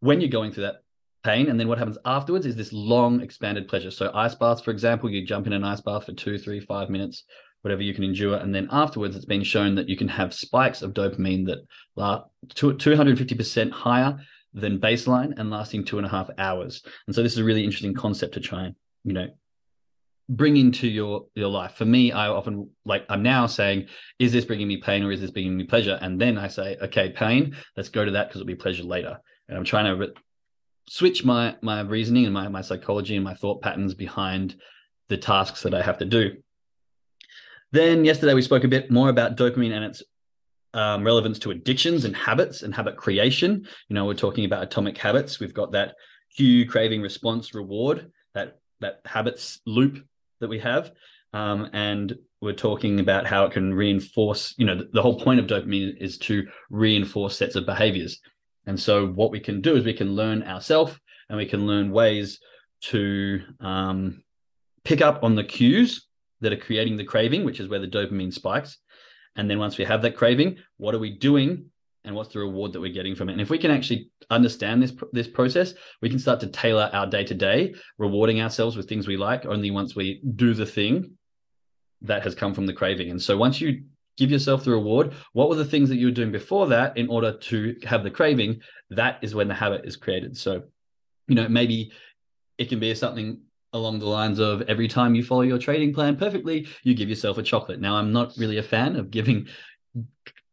when 0.00 0.20
you're 0.20 0.30
going 0.30 0.52
through 0.52 0.64
that 0.64 0.82
pain. 1.24 1.48
And 1.48 1.58
then 1.58 1.68
what 1.68 1.78
happens 1.78 1.98
afterwards 2.04 2.46
is 2.46 2.56
this 2.56 2.72
long 2.72 3.20
expanded 3.20 3.68
pleasure. 3.68 3.90
So 3.90 4.10
ice 4.14 4.34
baths, 4.34 4.62
for 4.62 4.70
example, 4.70 5.10
you 5.10 5.26
jump 5.26 5.46
in 5.46 5.52
an 5.52 5.64
ice 5.64 5.80
bath 5.80 6.06
for 6.06 6.12
two, 6.12 6.38
three, 6.38 6.60
five 6.60 6.88
minutes, 6.88 7.24
whatever 7.62 7.82
you 7.82 7.94
can 7.94 8.04
endure. 8.04 8.36
And 8.36 8.54
then 8.54 8.68
afterwards, 8.70 9.16
it's 9.16 9.24
been 9.24 9.42
shown 9.42 9.74
that 9.74 9.88
you 9.88 9.96
can 9.96 10.08
have 10.08 10.32
spikes 10.32 10.82
of 10.82 10.94
dopamine 10.94 11.46
that 11.46 11.58
are 11.96 12.24
250% 12.54 13.70
higher 13.72 14.18
than 14.54 14.80
baseline 14.80 15.38
and 15.38 15.50
lasting 15.50 15.84
two 15.84 15.98
and 15.98 16.06
a 16.06 16.10
half 16.10 16.30
hours. 16.38 16.82
And 17.06 17.14
so 17.14 17.22
this 17.22 17.32
is 17.32 17.38
a 17.38 17.44
really 17.44 17.64
interesting 17.64 17.94
concept 17.94 18.34
to 18.34 18.40
try 18.40 18.66
and, 18.66 18.74
you 19.04 19.12
know, 19.12 19.28
bring 20.28 20.56
into 20.56 20.88
your 20.88 21.26
your 21.34 21.48
life. 21.48 21.74
For 21.74 21.84
me 21.84 22.12
i 22.12 22.28
often 22.28 22.68
like 22.84 23.04
i'm 23.08 23.22
now 23.22 23.46
saying 23.46 23.86
is 24.18 24.32
this 24.32 24.44
bringing 24.44 24.68
me 24.68 24.78
pain 24.78 25.04
or 25.04 25.12
is 25.12 25.20
this 25.20 25.30
bringing 25.30 25.56
me 25.56 25.64
pleasure? 25.64 25.98
And 26.00 26.20
then 26.20 26.36
i 26.38 26.48
say 26.48 26.76
okay 26.82 27.10
pain 27.10 27.56
let's 27.76 27.88
go 27.88 28.04
to 28.04 28.10
that 28.12 28.28
because 28.28 28.40
it'll 28.40 28.46
be 28.46 28.54
pleasure 28.54 28.82
later. 28.82 29.18
And 29.48 29.56
i'm 29.56 29.64
trying 29.64 29.86
to 29.86 29.92
re- 29.92 30.14
switch 30.88 31.24
my 31.24 31.56
my 31.62 31.80
reasoning 31.80 32.24
and 32.24 32.34
my 32.34 32.48
my 32.48 32.60
psychology 32.60 33.14
and 33.14 33.24
my 33.24 33.34
thought 33.34 33.62
patterns 33.62 33.94
behind 33.94 34.56
the 35.08 35.16
tasks 35.16 35.62
that 35.62 35.74
i 35.74 35.82
have 35.82 35.98
to 35.98 36.04
do. 36.04 36.36
Then 37.72 38.04
yesterday 38.04 38.34
we 38.34 38.42
spoke 38.42 38.64
a 38.64 38.68
bit 38.68 38.90
more 38.90 39.08
about 39.08 39.36
dopamine 39.36 39.72
and 39.72 39.84
its 39.84 40.02
um, 40.74 41.04
relevance 41.04 41.38
to 41.40 41.52
addictions 41.52 42.04
and 42.04 42.14
habits 42.16 42.62
and 42.62 42.74
habit 42.74 42.96
creation. 42.96 43.66
You 43.88 43.94
know 43.94 44.04
we're 44.06 44.14
talking 44.14 44.44
about 44.44 44.64
atomic 44.64 44.98
habits. 44.98 45.38
We've 45.38 45.54
got 45.54 45.72
that 45.72 45.94
cue 46.36 46.66
craving 46.66 47.00
response 47.00 47.54
reward 47.54 48.10
that 48.34 48.58
that 48.80 49.00
habits 49.04 49.60
loop 49.66 50.04
that 50.40 50.48
we 50.48 50.58
have. 50.60 50.92
Um, 51.32 51.68
and 51.72 52.16
we're 52.40 52.52
talking 52.52 53.00
about 53.00 53.26
how 53.26 53.44
it 53.44 53.52
can 53.52 53.74
reinforce, 53.74 54.54
you 54.56 54.66
know, 54.66 54.76
the, 54.76 54.88
the 54.92 55.02
whole 55.02 55.18
point 55.18 55.40
of 55.40 55.46
dopamine 55.46 55.96
is 56.00 56.18
to 56.18 56.46
reinforce 56.70 57.36
sets 57.36 57.56
of 57.56 57.66
behaviors. 57.66 58.20
And 58.66 58.78
so 58.78 59.08
what 59.08 59.30
we 59.30 59.40
can 59.40 59.60
do 59.60 59.76
is 59.76 59.84
we 59.84 59.92
can 59.92 60.14
learn 60.14 60.42
ourselves 60.42 60.98
and 61.28 61.38
we 61.38 61.46
can 61.46 61.66
learn 61.66 61.90
ways 61.90 62.40
to 62.82 63.40
um, 63.60 64.22
pick 64.84 65.00
up 65.00 65.22
on 65.22 65.34
the 65.34 65.44
cues 65.44 66.06
that 66.40 66.52
are 66.52 66.58
creating 66.58 66.96
the 66.96 67.04
craving, 67.04 67.44
which 67.44 67.60
is 67.60 67.68
where 67.68 67.80
the 67.80 67.88
dopamine 67.88 68.32
spikes. 68.32 68.78
And 69.36 69.50
then 69.50 69.58
once 69.58 69.78
we 69.78 69.84
have 69.84 70.02
that 70.02 70.16
craving, 70.16 70.58
what 70.76 70.94
are 70.94 70.98
we 70.98 71.10
doing 71.10 71.70
and 72.06 72.14
what's 72.14 72.32
the 72.32 72.38
reward 72.38 72.72
that 72.72 72.80
we're 72.80 72.92
getting 72.92 73.14
from 73.14 73.28
it. 73.28 73.32
And 73.32 73.40
if 73.40 73.50
we 73.50 73.58
can 73.58 73.70
actually 73.70 74.10
understand 74.30 74.82
this 74.82 74.92
this 75.12 75.28
process, 75.28 75.74
we 76.00 76.08
can 76.08 76.18
start 76.18 76.40
to 76.40 76.46
tailor 76.46 76.88
our 76.92 77.06
day 77.06 77.24
to 77.24 77.34
day, 77.34 77.74
rewarding 77.98 78.40
ourselves 78.40 78.76
with 78.76 78.88
things 78.88 79.06
we 79.06 79.16
like 79.16 79.44
only 79.44 79.70
once 79.70 79.94
we 79.94 80.22
do 80.36 80.54
the 80.54 80.64
thing 80.64 81.16
that 82.02 82.22
has 82.22 82.34
come 82.34 82.54
from 82.54 82.66
the 82.66 82.72
craving. 82.72 83.10
And 83.10 83.20
so 83.20 83.36
once 83.36 83.60
you 83.60 83.82
give 84.16 84.30
yourself 84.30 84.64
the 84.64 84.70
reward, 84.70 85.14
what 85.32 85.48
were 85.48 85.56
the 85.56 85.64
things 85.64 85.88
that 85.88 85.96
you 85.96 86.06
were 86.06 86.12
doing 86.12 86.32
before 86.32 86.66
that 86.68 86.96
in 86.96 87.08
order 87.08 87.36
to 87.36 87.76
have 87.84 88.04
the 88.04 88.10
craving? 88.10 88.60
That 88.90 89.18
is 89.22 89.34
when 89.34 89.48
the 89.48 89.54
habit 89.54 89.84
is 89.84 89.96
created. 89.96 90.36
So, 90.36 90.62
you 91.26 91.34
know, 91.34 91.48
maybe 91.48 91.90
it 92.56 92.68
can 92.68 92.78
be 92.78 92.94
something 92.94 93.40
along 93.72 93.98
the 93.98 94.06
lines 94.06 94.38
of 94.38 94.62
every 94.62 94.88
time 94.88 95.14
you 95.14 95.24
follow 95.24 95.42
your 95.42 95.58
trading 95.58 95.92
plan 95.92 96.16
perfectly, 96.16 96.66
you 96.82 96.94
give 96.94 97.08
yourself 97.08 97.36
a 97.36 97.42
chocolate. 97.42 97.80
Now, 97.80 97.96
I'm 97.96 98.12
not 98.12 98.32
really 98.38 98.58
a 98.58 98.62
fan 98.62 98.96
of 98.96 99.10
giving 99.10 99.48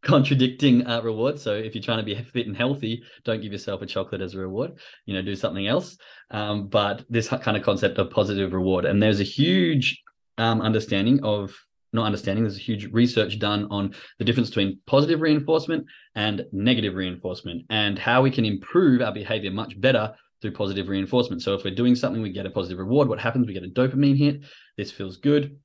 contradicting 0.03 0.85
uh. 0.85 1.01
So 1.37 1.53
if 1.53 1.73
you're 1.73 1.83
trying 1.83 1.99
to 1.99 2.03
be 2.03 2.15
fit 2.15 2.47
and 2.47 2.55
healthy, 2.55 3.03
don't 3.23 3.41
give 3.41 3.51
yourself 3.51 3.81
a 3.81 3.85
chocolate 3.85 4.21
as 4.21 4.35
a 4.35 4.39
reward. 4.39 4.73
You 5.05 5.13
know, 5.13 5.21
do 5.21 5.35
something 5.35 5.67
else. 5.67 5.97
Um, 6.29 6.67
but 6.67 7.05
this 7.09 7.27
kind 7.29 7.57
of 7.57 7.63
concept 7.63 7.97
of 7.97 8.09
positive 8.09 8.53
reward, 8.53 8.85
and 8.85 9.01
there's 9.01 9.19
a 9.19 9.25
huge 9.25 10.01
um, 10.37 10.61
understanding 10.61 11.23
of 11.23 11.55
not 11.93 12.05
understanding. 12.05 12.43
There's 12.43 12.57
a 12.57 12.59
huge 12.59 12.85
research 12.91 13.39
done 13.39 13.67
on 13.69 13.93
the 14.17 14.25
difference 14.25 14.49
between 14.49 14.79
positive 14.87 15.21
reinforcement 15.21 15.85
and 16.15 16.45
negative 16.51 16.95
reinforcement, 16.95 17.65
and 17.69 17.97
how 17.97 18.21
we 18.21 18.31
can 18.31 18.45
improve 18.45 19.01
our 19.01 19.13
behavior 19.13 19.51
much 19.51 19.79
better 19.79 20.13
through 20.41 20.51
positive 20.51 20.89
reinforcement. 20.89 21.41
So 21.41 21.53
if 21.53 21.63
we're 21.63 21.75
doing 21.75 21.95
something, 21.95 22.21
we 22.21 22.31
get 22.31 22.45
a 22.45 22.49
positive 22.49 22.79
reward. 22.79 23.07
What 23.07 23.19
happens? 23.19 23.47
We 23.47 23.53
get 23.53 23.63
a 23.63 23.67
dopamine 23.67 24.17
hit. 24.17 24.41
This 24.75 24.91
feels 24.91 25.17
good. 25.17 25.57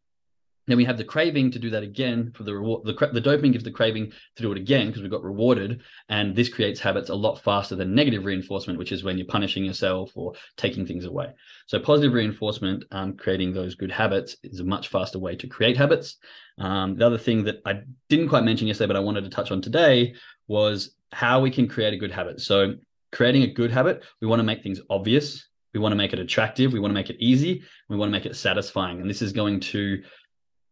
Then 0.68 0.76
we 0.76 0.84
have 0.84 0.98
the 0.98 1.04
craving 1.04 1.50
to 1.52 1.58
do 1.58 1.70
that 1.70 1.82
again 1.82 2.30
for 2.34 2.44
the 2.44 2.54
reward. 2.54 2.84
The, 2.84 2.92
the 3.12 3.20
dopamine 3.20 3.52
gives 3.52 3.64
the 3.64 3.70
craving 3.70 4.12
to 4.36 4.42
do 4.42 4.52
it 4.52 4.58
again 4.58 4.88
because 4.88 5.02
we 5.02 5.08
got 5.08 5.24
rewarded. 5.24 5.80
And 6.10 6.36
this 6.36 6.48
creates 6.48 6.78
habits 6.78 7.08
a 7.08 7.14
lot 7.14 7.42
faster 7.42 7.74
than 7.74 7.94
negative 7.94 8.26
reinforcement, 8.26 8.78
which 8.78 8.92
is 8.92 9.02
when 9.02 9.16
you're 9.16 9.26
punishing 9.26 9.64
yourself 9.64 10.12
or 10.14 10.34
taking 10.56 10.86
things 10.86 11.06
away. 11.06 11.32
So 11.66 11.80
positive 11.80 12.12
reinforcement, 12.12 12.84
um, 12.92 13.16
creating 13.16 13.52
those 13.52 13.74
good 13.74 13.90
habits 13.90 14.36
is 14.44 14.60
a 14.60 14.64
much 14.64 14.88
faster 14.88 15.18
way 15.18 15.34
to 15.36 15.46
create 15.46 15.76
habits. 15.76 16.16
Um, 16.58 16.96
the 16.96 17.06
other 17.06 17.18
thing 17.18 17.44
that 17.44 17.62
I 17.64 17.80
didn't 18.08 18.28
quite 18.28 18.44
mention 18.44 18.66
yesterday, 18.66 18.88
but 18.88 18.96
I 18.96 19.00
wanted 19.00 19.24
to 19.24 19.30
touch 19.30 19.50
on 19.50 19.62
today 19.62 20.14
was 20.48 20.94
how 21.12 21.40
we 21.40 21.50
can 21.50 21.66
create 21.66 21.94
a 21.94 21.98
good 21.98 22.10
habit. 22.12 22.40
So 22.40 22.74
creating 23.10 23.42
a 23.44 23.52
good 23.52 23.70
habit, 23.70 24.04
we 24.20 24.26
want 24.26 24.40
to 24.40 24.44
make 24.44 24.62
things 24.62 24.80
obvious. 24.90 25.46
We 25.72 25.80
want 25.80 25.92
to 25.92 25.96
make 25.96 26.12
it 26.12 26.18
attractive. 26.18 26.72
We 26.72 26.80
want 26.80 26.90
to 26.90 26.94
make 26.94 27.10
it 27.10 27.16
easy. 27.18 27.62
We 27.88 27.96
want 27.96 28.08
to 28.08 28.12
make 28.12 28.26
it 28.26 28.36
satisfying. 28.36 29.00
And 29.00 29.08
this 29.08 29.22
is 29.22 29.32
going 29.32 29.60
to 29.60 30.02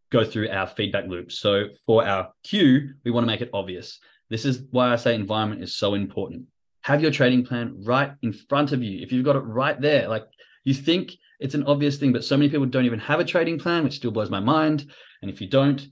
go 0.09 0.23
through 0.23 0.49
our 0.49 0.67
feedback 0.67 1.07
loops. 1.07 1.39
So 1.39 1.65
for 1.85 2.05
our 2.05 2.31
cue, 2.43 2.93
we 3.03 3.11
want 3.11 3.25
to 3.25 3.27
make 3.27 3.41
it 3.41 3.49
obvious. 3.53 3.99
This 4.29 4.45
is 4.45 4.63
why 4.71 4.91
I 4.91 4.95
say 4.95 5.15
environment 5.15 5.63
is 5.63 5.75
so 5.75 5.93
important. 5.93 6.45
Have 6.81 7.01
your 7.01 7.11
trading 7.11 7.45
plan 7.45 7.81
right 7.83 8.11
in 8.21 8.33
front 8.33 8.71
of 8.71 8.81
you. 8.81 9.01
If 9.01 9.11
you've 9.11 9.25
got 9.25 9.35
it 9.35 9.39
right 9.39 9.79
there, 9.79 10.07
like 10.07 10.25
you 10.63 10.73
think 10.73 11.13
it's 11.39 11.55
an 11.55 11.65
obvious 11.65 11.97
thing, 11.97 12.13
but 12.13 12.23
so 12.23 12.37
many 12.37 12.49
people 12.49 12.65
don't 12.65 12.85
even 12.85 12.99
have 12.99 13.19
a 13.19 13.25
trading 13.25 13.59
plan, 13.59 13.83
which 13.83 13.95
still 13.95 14.11
blows 14.11 14.29
my 14.29 14.39
mind. 14.39 14.89
And 15.21 15.29
if 15.29 15.41
you 15.41 15.47
don't, 15.47 15.85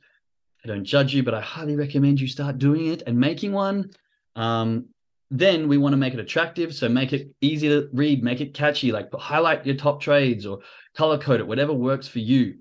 I 0.63 0.67
don't 0.67 0.85
judge 0.85 1.13
you, 1.13 1.23
but 1.23 1.33
I 1.33 1.41
highly 1.41 1.75
recommend 1.75 2.19
you 2.19 2.27
start 2.27 2.57
doing 2.57 2.87
it 2.87 3.03
and 3.05 3.17
making 3.17 3.51
one. 3.51 3.91
Um, 4.35 4.87
then 5.31 5.67
we 5.67 5.77
want 5.77 5.93
to 5.93 5.97
make 5.97 6.13
it 6.13 6.19
attractive. 6.19 6.73
So 6.73 6.87
make 6.87 7.13
it 7.13 7.29
easy 7.41 7.67
to 7.69 7.89
read, 7.93 8.23
make 8.23 8.41
it 8.41 8.53
catchy, 8.53 8.91
like 8.91 9.13
highlight 9.13 9.65
your 9.65 9.75
top 9.75 10.01
trades 10.01 10.45
or 10.45 10.59
color 10.95 11.17
code 11.17 11.41
it, 11.41 11.47
whatever 11.47 11.73
works 11.73 12.07
for 12.07 12.19
you 12.19 12.55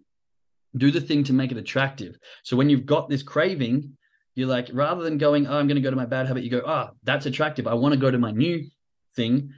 do 0.77 0.91
the 0.91 1.01
thing 1.01 1.25
to 1.25 1.33
make 1.33 1.53
it 1.53 1.59
attractive. 1.59 2.17
So 2.43 2.57
when 2.57 2.69
you've 2.69 2.87
got 2.87 3.09
this 3.09 3.23
craving, 3.23 3.97
you're 4.35 4.49
like, 4.49 4.69
rather 4.73 5.03
than 5.03 5.19
going, 5.19 5.47
oh, 5.47 5.59
I'm 5.59 5.69
going 5.69 5.77
to 5.77 5.83
go 5.83 5.91
to 5.91 5.97
my 5.97 6.07
bad 6.07 6.27
habit, 6.27 6.43
you 6.43 6.51
go, 6.51 6.63
ah, 6.67 6.89
oh, 6.91 6.97
that's 7.05 7.27
attractive. 7.27 7.67
I 7.67 7.75
want 7.75 7.95
to 7.95 8.01
go 8.01 8.11
to 8.11 8.19
my 8.19 8.33
new 8.33 8.65
thing. 9.15 9.53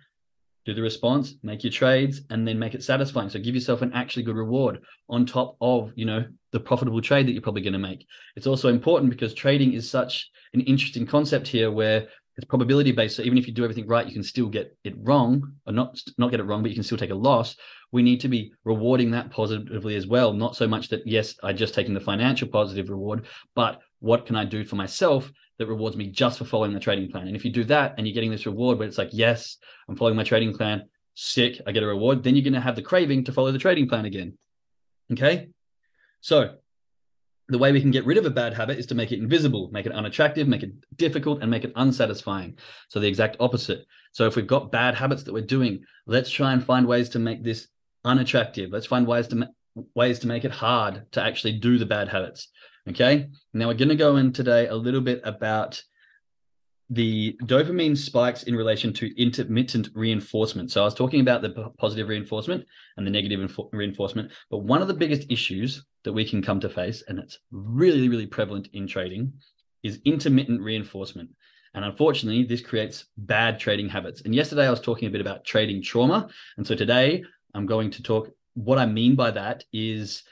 Do 0.67 0.75
the 0.75 0.83
response, 0.83 1.37
make 1.45 1.63
your 1.63 1.73
trades, 1.73 2.23
and 2.29 2.47
then 2.47 2.59
make 2.59 2.75
it 2.75 2.83
satisfying. 2.83 3.31
So 3.31 3.39
give 3.39 3.55
yourself 3.55 3.83
an 3.83 3.93
actually 3.93 4.25
good 4.25 4.35
reward 4.35 4.81
on 5.09 5.25
top 5.25 5.57
of, 5.61 5.93
you 5.95 6.05
know, 6.05 6.27
the 6.51 6.59
profitable 6.59 7.01
trade 7.01 7.27
that 7.27 7.33
you're 7.33 7.43
probably 7.43 7.63
going 7.63 7.73
to 7.73 7.79
make. 7.79 8.05
It's 8.35 8.49
also 8.49 8.69
important 8.69 9.11
because 9.11 9.33
trading 9.33 9.75
is 9.75 9.89
such 9.89 10.29
an 10.55 10.61
interesting 10.63 11.07
concept 11.07 11.47
here 11.47 11.71
where 11.71 12.09
it's 12.37 12.47
probability 12.47 12.93
based. 12.93 13.17
So 13.17 13.23
even 13.23 13.39
if 13.39 13.47
you 13.47 13.55
do 13.55 13.63
everything 13.63 13.87
right, 13.87 14.07
you 14.07 14.13
can 14.13 14.23
still 14.23 14.49
get 14.49 14.77
it 14.85 14.95
wrong, 14.99 15.53
or 15.67 15.73
not 15.73 15.99
not 16.19 16.31
get 16.31 16.41
it 16.41 16.45
wrong, 16.45 16.63
but 16.63 16.71
you 16.71 16.75
can 16.75 16.85
still 16.85 16.99
take 16.99 17.11
a 17.11 17.15
loss. 17.15 17.57
We 17.93 18.03
need 18.03 18.21
to 18.21 18.29
be 18.29 18.53
rewarding 18.65 19.11
that 19.13 19.31
positively 19.31 19.97
as 19.97 20.07
well. 20.07 20.33
Not 20.33 20.57
so 20.57 20.67
much 20.67 20.89
that 20.89 21.07
yes, 21.07 21.35
I 21.43 21.53
just 21.53 21.75
taking 21.75 21.95
the 21.95 22.01
financial 22.01 22.49
positive 22.49 22.91
reward, 22.91 23.27
but 23.55 23.81
what 24.01 24.27
can 24.27 24.37
I 24.37 24.45
do 24.45 24.65
for 24.65 24.77
myself 24.77 25.31
that 25.59 25.67
rewards 25.67 25.97
me 25.97 26.09
just 26.09 26.39
for 26.39 26.45
following 26.45 26.75
the 26.75 26.81
trading 26.81 27.11
plan? 27.11 27.29
And 27.29 27.37
if 27.37 27.45
you 27.45 27.53
do 27.53 27.65
that 27.65 27.95
and 27.97 28.07
you're 28.07 28.15
getting 28.15 28.31
this 28.31 28.47
reward 28.47 28.79
where 28.79 28.89
it's 28.89 28.99
like, 28.99 29.11
yes, 29.13 29.57
I'm 29.89 29.97
following 29.97 30.17
my 30.17 30.25
trading 30.25 30.55
plan, 30.55 30.89
sick, 31.15 31.61
I 31.67 31.73
get 31.73 31.83
a 31.83 31.87
reward, 31.87 32.23
then 32.23 32.35
you're 32.35 32.45
going 32.45 32.53
to 32.53 32.61
have 32.61 32.77
the 32.77 32.83
craving 32.83 33.25
to 33.25 33.33
follow 33.33 33.53
the 33.53 33.59
trading 33.59 33.89
plan 33.89 34.05
again. 34.05 34.37
Okay. 35.13 35.49
So 36.21 36.57
the 37.49 37.59
way 37.59 37.71
we 37.73 37.81
can 37.81 37.93
get 37.93 38.05
rid 38.05 38.19
of 38.19 38.27
a 38.27 38.31
bad 38.31 38.53
habit 38.53 38.79
is 38.79 38.87
to 38.87 38.95
make 38.95 39.13
it 39.13 39.21
invisible, 39.21 39.71
make 39.73 39.87
it 39.87 39.93
unattractive, 39.93 40.49
make 40.49 40.65
it 40.65 40.73
difficult, 40.97 41.43
and 41.43 41.51
make 41.51 41.65
it 41.65 41.73
unsatisfying. 41.77 42.59
So 42.89 42.99
the 42.99 43.07
exact 43.07 43.37
opposite. 43.39 43.87
So 44.13 44.27
if 44.27 44.35
we've 44.35 44.47
got 44.47 44.73
bad 44.73 44.95
habits 44.95 45.23
that 45.23 45.33
we're 45.33 45.43
doing, 45.43 45.85
let's 46.07 46.31
try 46.31 46.53
and 46.53 46.65
find 46.65 46.87
ways 46.87 47.09
to 47.11 47.19
make 47.19 47.45
this 47.45 47.69
unattractive. 48.07 48.71
Let's 48.71 48.87
find 48.87 49.07
ways 49.07 49.27
to 49.29 49.37
ma- 49.37 49.47
ways 49.95 50.19
to 50.21 50.27
make 50.27 50.45
it 50.45 50.51
hard 50.51 51.05
to 51.13 51.23
actually 51.23 51.53
do 51.53 51.77
the 51.77 51.85
bad 51.85 52.09
habits. 52.09 52.49
Okay. 52.89 53.29
Now 53.53 53.69
we're 53.69 53.75
going 53.75 53.91
to 53.91 53.97
go 53.97 54.17
in 54.17 54.33
today 54.33 54.69
a 54.69 54.75
little 54.75 55.01
bit 55.03 55.21
about 55.25 55.83
the 56.89 57.37
dopamine 57.43 57.97
spikes 57.97 58.45
in 58.45 58.55
relation 58.55 58.93
to 58.93 59.21
intermittent 59.21 59.89
reinforcement. 59.95 60.71
So 60.71 60.83
I 60.83 60.85
was 60.85 60.95
talking 60.95 61.21
about 61.21 61.43
the 61.43 61.73
positive 61.79 62.09
reinforcement 62.09 62.65
and 62.97 63.05
the 63.05 63.11
negative 63.11 63.59
reinforcement, 63.73 64.31
but 64.51 64.59
one 64.59 64.83
of 64.83 64.89
the 64.89 64.95
biggest 64.95 65.31
issues 65.31 65.85
that 66.05 66.13
we 66.13 66.25
can 66.25 66.43
come 66.43 66.61
to 66.61 66.69
face, 66.69 67.03
and 67.09 67.19
it's 67.19 67.39
really, 67.51 68.09
really 68.09 68.27
prevalent 68.27 68.69
in 68.73 68.87
trading, 68.87 69.33
is 69.83 70.01
intermittent 70.05 70.61
reinforcement. 70.61 71.31
And 71.75 71.85
unfortunately, 71.85 72.45
this 72.45 72.63
creates 72.63 73.07
bad 73.19 73.59
trading 73.59 73.89
habits. 73.89 74.23
And 74.23 74.35
yesterday 74.35 74.67
I 74.67 74.71
was 74.71 74.81
talking 74.81 75.09
a 75.09 75.11
bit 75.11 75.21
about 75.21 75.45
trading 75.45 75.83
trauma. 75.83 76.29
And 76.57 76.67
so 76.67 76.75
today 76.75 77.25
I'm 77.57 77.67
going 77.67 77.91
to 77.93 78.03
talk 78.03 78.31
what 78.55 78.79
I 78.79 78.87
mean 78.87 79.15
by 79.15 79.31
that 79.33 79.65
is 79.73 80.23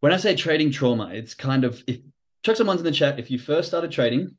when 0.00 0.12
I 0.12 0.16
say 0.16 0.34
trading 0.34 0.70
trauma, 0.70 1.10
it's 1.12 1.34
kind 1.34 1.64
of 1.64 1.82
if 1.86 2.00
check 2.42 2.56
someone's 2.56 2.80
in 2.80 2.84
the 2.84 2.92
chat. 2.92 3.18
If 3.18 3.30
you 3.30 3.38
first 3.38 3.68
started 3.68 3.90
trading 3.90 4.36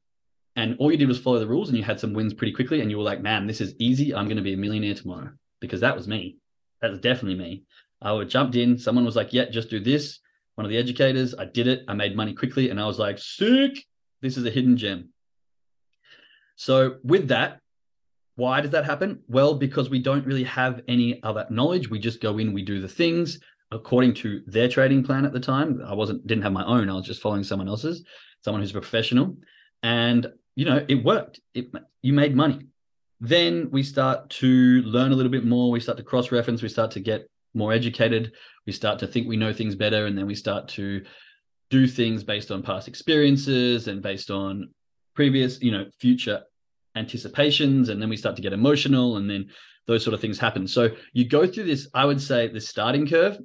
and 0.56 0.76
all 0.80 0.92
you 0.92 0.98
did 0.98 1.08
was 1.08 1.20
follow 1.20 1.40
the 1.40 1.48
rules 1.48 1.70
and 1.70 1.78
you 1.78 1.84
had 1.84 2.00
some 2.00 2.14
wins 2.14 2.34
pretty 2.34 2.54
quickly 2.54 2.82
and 2.82 2.90
you 2.90 2.98
were 2.98 3.04
like, 3.04 3.22
man, 3.22 3.48
this 3.48 3.62
is 3.62 3.76
easy. 3.80 4.14
I'm 4.14 4.26
going 4.26 4.38
to 4.38 4.44
be 4.44 4.54
a 4.54 4.58
millionaire 4.58 4.94
tomorrow 4.94 5.32
because 5.60 5.82
that 5.82 5.96
was 5.96 6.08
me. 6.08 6.38
That 6.82 6.92
was 6.92 7.00
definitely 7.00 7.36
me. 7.36 7.64
I 8.02 8.12
would 8.12 8.30
jumped 8.30 8.56
in. 8.56 8.78
Someone 8.78 9.06
was 9.06 9.16
like, 9.16 9.34
yeah, 9.34 9.50
just 9.50 9.70
do 9.70 9.80
this. 9.80 10.20
One 10.56 10.66
of 10.66 10.70
the 10.70 10.78
educators, 10.78 11.36
I 11.38 11.46
did 11.46 11.68
it. 11.68 11.84
I 11.88 11.94
made 11.94 12.16
money 12.16 12.34
quickly 12.34 12.70
and 12.70 12.80
I 12.80 12.86
was 12.86 13.00
like, 13.00 13.20
sick. 13.20 13.84
This 14.22 14.38
is 14.38 14.46
a 14.46 14.50
hidden 14.50 14.78
gem. 14.78 15.10
So 16.56 16.96
with 17.04 17.28
that, 17.28 17.60
why 18.38 18.62
does 18.62 18.70
that 18.72 18.86
happen? 18.86 19.20
Well, 19.27 19.56
because 19.56 19.89
we 19.89 19.98
don't 19.98 20.25
really 20.25 20.44
have 20.44 20.82
any 20.88 21.22
other 21.24 21.48
knowledge. 21.50 21.89
We 21.89 21.98
just 21.98 22.22
go 22.22 22.38
in, 22.38 22.53
we 22.53 22.62
do 22.62 22.79
the 22.79 22.88
things 22.88 23.39
according 23.72 24.13
to 24.13 24.44
their 24.46 24.70
trading 24.70 25.03
plan 25.03 25.25
at 25.25 25.34
the 25.34 25.39
time. 25.39 25.82
I 25.86 25.96
wasn't 25.96 26.25
didn't 26.25 26.44
have 26.44 26.53
my 26.53 26.63
own. 26.63 26.88
I 26.88 26.94
was 26.94 27.06
just 27.06 27.20
following 27.20 27.44
someone 27.44 27.67
else's, 27.67 28.03
someone 28.46 28.62
who's 28.62 28.70
a 28.70 28.74
professional. 28.74 29.38
And 29.82 30.27
you 30.56 30.65
know, 30.65 30.86
it 30.88 31.03
worked. 31.03 31.39
It 31.56 31.72
you 32.03 32.13
made 32.13 32.36
money. 32.36 32.67
Then 33.20 33.70
we 33.72 33.82
start 33.82 34.29
to 34.41 34.84
learn 34.84 35.12
a 35.12 35.15
little 35.15 35.32
bit 35.32 35.44
more. 35.44 35.72
We 35.72 35.79
start 35.79 35.98
to 35.98 36.03
cross 36.03 36.32
reference. 36.32 36.62
We 36.62 36.70
start 36.70 36.91
to 36.91 37.00
get 37.00 37.27
more 37.56 37.74
educated. 37.74 38.34
We 38.67 38.72
start 38.72 39.00
to 39.00 39.08
think 39.08 39.27
we 39.27 39.36
know 39.36 39.51
things 39.51 39.75
better, 39.75 40.06
and 40.06 40.15
then 40.15 40.27
we 40.27 40.36
start 40.36 40.67
to 40.70 41.03
do 41.72 41.88
things 41.88 42.24
based 42.24 42.51
on 42.51 42.62
past 42.62 42.88
experiences 42.88 43.88
and 43.88 44.03
based 44.03 44.29
on 44.29 44.70
previous, 45.15 45.60
you 45.60 45.72
know, 45.72 45.86
future 46.00 46.44
anticipations. 46.98 47.89
And 47.89 48.01
then 48.01 48.10
we 48.10 48.18
start 48.18 48.36
to 48.36 48.42
get 48.42 48.54
emotional, 48.54 49.18
and 49.18 49.30
then 49.30 49.50
those 49.88 50.04
sort 50.04 50.13
of 50.13 50.20
things 50.20 50.38
happen. 50.38 50.68
So 50.68 50.89
you 51.13 51.27
go 51.27 51.48
through 51.48 51.66
this, 51.66 51.88
I 51.94 52.06
would 52.06 52.22
say, 52.22 52.48
the 52.48 52.62
starting 52.62 53.08
curve. 53.08 53.38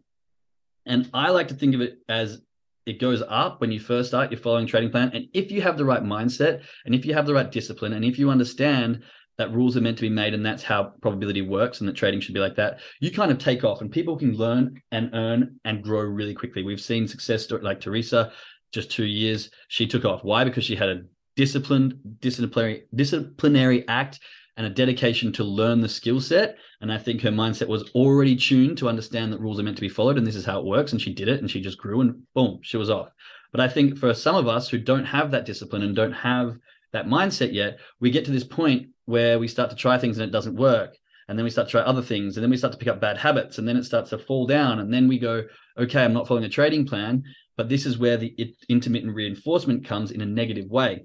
And 0.86 1.08
I 1.14 1.30
like 1.30 1.48
to 1.48 1.54
think 1.54 1.74
of 1.74 1.80
it 1.80 1.98
as 2.08 2.40
it 2.86 2.98
goes 2.98 3.22
up 3.28 3.60
when 3.60 3.70
you 3.70 3.78
first 3.78 4.08
start 4.08 4.32
your 4.32 4.40
following 4.40 4.66
trading 4.66 4.90
plan. 4.90 5.10
And 5.14 5.26
if 5.32 5.52
you 5.52 5.62
have 5.62 5.78
the 5.78 5.84
right 5.84 6.02
mindset 6.02 6.62
and 6.84 6.94
if 6.94 7.06
you 7.06 7.14
have 7.14 7.26
the 7.26 7.34
right 7.34 7.50
discipline 7.50 7.92
and 7.92 8.04
if 8.04 8.18
you 8.18 8.30
understand 8.30 9.04
that 9.38 9.52
rules 9.52 9.76
are 9.76 9.80
meant 9.80 9.96
to 9.98 10.02
be 10.02 10.10
made 10.10 10.34
and 10.34 10.44
that's 10.44 10.64
how 10.64 10.92
probability 11.00 11.42
works 11.42 11.80
and 11.80 11.88
that 11.88 11.94
trading 11.94 12.20
should 12.20 12.34
be 12.34 12.40
like 12.40 12.56
that, 12.56 12.80
you 13.00 13.12
kind 13.12 13.30
of 13.30 13.38
take 13.38 13.62
off 13.62 13.80
and 13.80 13.92
people 13.92 14.16
can 14.16 14.34
learn 14.34 14.80
and 14.90 15.10
earn 15.14 15.60
and 15.64 15.84
grow 15.84 16.00
really 16.00 16.34
quickly. 16.34 16.64
We've 16.64 16.80
seen 16.80 17.06
success 17.06 17.48
like 17.50 17.80
Teresa, 17.80 18.32
just 18.72 18.90
two 18.90 19.04
years, 19.04 19.50
she 19.68 19.86
took 19.86 20.04
off. 20.04 20.24
Why? 20.24 20.42
Because 20.42 20.64
she 20.64 20.74
had 20.74 20.88
a 20.88 21.02
disciplined, 21.36 21.98
disciplinary, 22.20 22.84
disciplinary 22.94 23.86
act 23.88 24.20
and 24.56 24.66
a 24.66 24.70
dedication 24.70 25.32
to 25.32 25.44
learn 25.44 25.80
the 25.80 25.88
skill 25.88 26.20
set. 26.20 26.56
And 26.80 26.92
I 26.92 26.98
think 26.98 27.22
her 27.22 27.30
mindset 27.30 27.68
was 27.68 27.90
already 27.94 28.36
tuned 28.36 28.78
to 28.78 28.88
understand 28.88 29.32
that 29.32 29.40
rules 29.40 29.58
are 29.58 29.62
meant 29.62 29.76
to 29.76 29.82
be 29.82 29.88
followed 29.88 30.18
and 30.18 30.26
this 30.26 30.36
is 30.36 30.44
how 30.44 30.58
it 30.58 30.66
works. 30.66 30.92
And 30.92 31.00
she 31.00 31.12
did 31.14 31.28
it 31.28 31.40
and 31.40 31.50
she 31.50 31.60
just 31.60 31.78
grew 31.78 32.00
and 32.00 32.22
boom, 32.34 32.60
she 32.62 32.76
was 32.76 32.90
off. 32.90 33.08
But 33.50 33.60
I 33.60 33.68
think 33.68 33.98
for 33.98 34.12
some 34.14 34.36
of 34.36 34.48
us 34.48 34.68
who 34.68 34.78
don't 34.78 35.04
have 35.04 35.30
that 35.30 35.46
discipline 35.46 35.82
and 35.82 35.96
don't 35.96 36.12
have 36.12 36.56
that 36.92 37.06
mindset 37.06 37.52
yet, 37.52 37.78
we 38.00 38.10
get 38.10 38.24
to 38.26 38.30
this 38.30 38.44
point 38.44 38.88
where 39.06 39.38
we 39.38 39.48
start 39.48 39.70
to 39.70 39.76
try 39.76 39.98
things 39.98 40.18
and 40.18 40.28
it 40.28 40.32
doesn't 40.32 40.56
work. 40.56 40.96
And 41.28 41.38
then 41.38 41.44
we 41.44 41.50
start 41.50 41.68
to 41.68 41.72
try 41.72 41.80
other 41.80 42.02
things 42.02 42.36
and 42.36 42.44
then 42.44 42.50
we 42.50 42.56
start 42.56 42.72
to 42.72 42.78
pick 42.78 42.88
up 42.88 43.00
bad 43.00 43.16
habits 43.16 43.58
and 43.58 43.66
then 43.66 43.76
it 43.76 43.84
starts 43.84 44.10
to 44.10 44.18
fall 44.18 44.46
down. 44.46 44.80
And 44.80 44.92
then 44.92 45.08
we 45.08 45.18
go, 45.18 45.44
okay, 45.78 46.04
I'm 46.04 46.12
not 46.12 46.28
following 46.28 46.44
a 46.44 46.50
trading 46.50 46.86
plan. 46.86 47.22
But 47.56 47.68
this 47.68 47.86
is 47.86 47.98
where 47.98 48.16
the 48.16 48.34
intermittent 48.68 49.14
reinforcement 49.14 49.84
comes 49.84 50.10
in 50.10 50.20
a 50.20 50.26
negative 50.26 50.70
way 50.70 51.04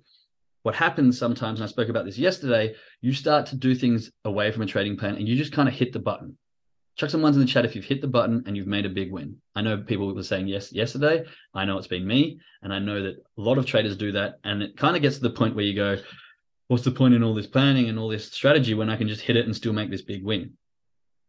what 0.68 0.76
happens 0.76 1.18
sometimes, 1.18 1.62
and 1.62 1.66
I 1.66 1.72
spoke 1.72 1.88
about 1.88 2.04
this 2.04 2.18
yesterday, 2.18 2.76
you 3.00 3.14
start 3.14 3.46
to 3.46 3.56
do 3.56 3.74
things 3.74 4.12
away 4.26 4.52
from 4.52 4.64
a 4.64 4.66
trading 4.66 4.98
plan 4.98 5.16
and 5.16 5.26
you 5.26 5.38
just 5.38 5.54
kind 5.54 5.70
of 5.70 5.74
hit 5.74 5.94
the 5.94 6.00
button. 6.00 6.38
Chuck 6.98 7.10
some 7.10 7.22
ones 7.22 7.38
in 7.38 7.42
the 7.42 7.48
chat 7.48 7.64
if 7.64 7.74
you've 7.74 7.86
hit 7.86 8.02
the 8.02 8.08
button 8.10 8.44
and 8.46 8.58
you've 8.58 8.68
made 8.68 8.86
a 8.86 8.90
big 8.90 9.10
win. 9.10 9.38
I 9.56 9.62
know 9.62 9.78
people 9.78 10.14
were 10.14 10.24
saying 10.24 10.50
yes 10.50 10.74
yesterday. 10.74 11.24
I 11.54 11.64
know 11.64 11.78
it's 11.78 11.88
been 11.88 12.06
me. 12.06 12.42
And 12.64 12.74
I 12.74 12.80
know 12.80 13.02
that 13.02 13.16
a 13.16 13.42
lot 13.42 13.58
of 13.58 13.66
traders 13.66 13.96
do 13.96 14.12
that. 14.12 14.40
And 14.44 14.62
it 14.62 14.76
kind 14.76 14.98
of 14.98 15.02
gets 15.02 15.16
to 15.16 15.22
the 15.22 15.30
point 15.30 15.56
where 15.56 15.64
you 15.64 15.74
go, 15.74 15.96
what's 16.68 16.84
the 16.84 16.92
point 16.92 17.14
in 17.14 17.24
all 17.24 17.34
this 17.34 17.48
planning 17.48 17.88
and 17.88 17.98
all 17.98 18.10
this 18.10 18.30
strategy 18.30 18.74
when 18.74 18.90
I 18.90 18.98
can 18.98 19.08
just 19.08 19.22
hit 19.22 19.38
it 19.38 19.46
and 19.46 19.56
still 19.56 19.72
make 19.72 19.90
this 19.90 20.02
big 20.02 20.22
win? 20.22 20.58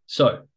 So 0.08 0.48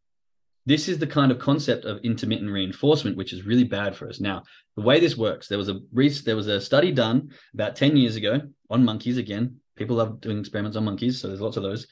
this 0.65 0.87
is 0.87 0.99
the 0.99 1.07
kind 1.07 1.31
of 1.31 1.39
concept 1.39 1.85
of 1.85 1.99
intermittent 2.03 2.51
reinforcement, 2.51 3.17
which 3.17 3.33
is 3.33 3.45
really 3.45 3.63
bad 3.63 3.95
for 3.95 4.07
us. 4.07 4.19
Now, 4.19 4.43
the 4.75 4.83
way 4.83 4.99
this 4.99 5.17
works, 5.17 5.47
there 5.47 5.57
was 5.57 5.69
a 5.69 5.79
there 6.25 6.35
was 6.35 6.47
a 6.47 6.61
study 6.61 6.91
done 6.91 7.31
about 7.53 7.75
10 7.75 7.97
years 7.97 8.15
ago 8.15 8.41
on 8.69 8.85
monkeys 8.85 9.17
again. 9.17 9.57
People 9.75 9.95
love 9.95 10.21
doing 10.21 10.39
experiments 10.39 10.77
on 10.77 10.85
monkeys, 10.85 11.19
so 11.19 11.27
there's 11.27 11.41
lots 11.41 11.57
of 11.57 11.63
those. 11.63 11.87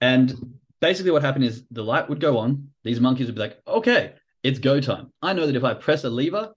And 0.00 0.34
basically 0.80 1.12
what 1.12 1.22
happened 1.22 1.44
is 1.44 1.64
the 1.70 1.84
light 1.84 2.08
would 2.08 2.20
go 2.20 2.38
on. 2.38 2.68
These 2.84 3.00
monkeys 3.00 3.26
would 3.26 3.34
be 3.34 3.40
like, 3.40 3.60
okay, 3.66 4.14
it's 4.42 4.58
go 4.58 4.80
time. 4.80 5.12
I 5.22 5.32
know 5.32 5.46
that 5.46 5.56
if 5.56 5.64
I 5.64 5.74
press 5.74 6.04
a 6.04 6.10
lever 6.10 6.52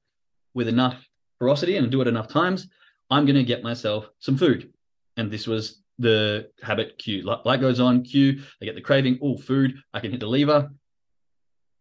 with 0.53 0.67
enough 0.67 1.05
ferocity 1.39 1.77
and 1.77 1.91
do 1.91 2.01
it 2.01 2.08
enough 2.08 2.27
times, 2.27 2.67
I'm 3.10 3.25
going 3.25 3.36
to 3.36 3.43
get 3.43 3.63
myself 3.63 4.10
some 4.20 4.38
food. 4.38 4.72
And 5.17 5.29
this 5.29 5.48
was 5.48 5.82
the 6.00 6.50
habit 6.62 6.98
cue. 6.98 7.22
Light 7.22 7.62
goes 7.62 7.79
on, 7.79 8.03
cue, 8.03 8.41
they 8.60 8.65
get 8.65 8.75
the 8.75 8.82
craving, 8.82 9.20
oh, 9.22 9.38
food, 9.38 9.75
I 9.93 10.00
can 10.00 10.12
hit 10.12 10.20
the 10.20 10.27
lever. 10.27 10.72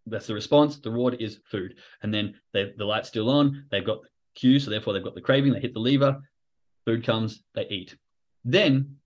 That's 0.06 0.26
the 0.26 0.35
response. 0.35 0.76
The 0.78 0.90
reward 0.90 1.16
is 1.21 1.40
food. 1.44 1.75
And 2.02 2.12
then 2.12 2.35
they, 2.52 2.73
the 2.76 2.85
light's 2.85 3.09
still 3.09 3.30
on, 3.30 3.66
they've 3.71 3.85
got 3.85 4.02
the 4.02 4.09
cue, 4.35 4.59
so 4.59 4.71
therefore 4.71 4.92
they've 4.92 5.04
got 5.04 5.14
the 5.14 5.21
craving, 5.21 5.52
they 5.52 5.61
hit 5.61 5.75
the 5.75 5.80
lever, 5.80 6.21
food 6.85 7.04
comes, 7.04 7.42
they 7.54 7.66
eat. 7.68 7.97
Then 8.44 8.97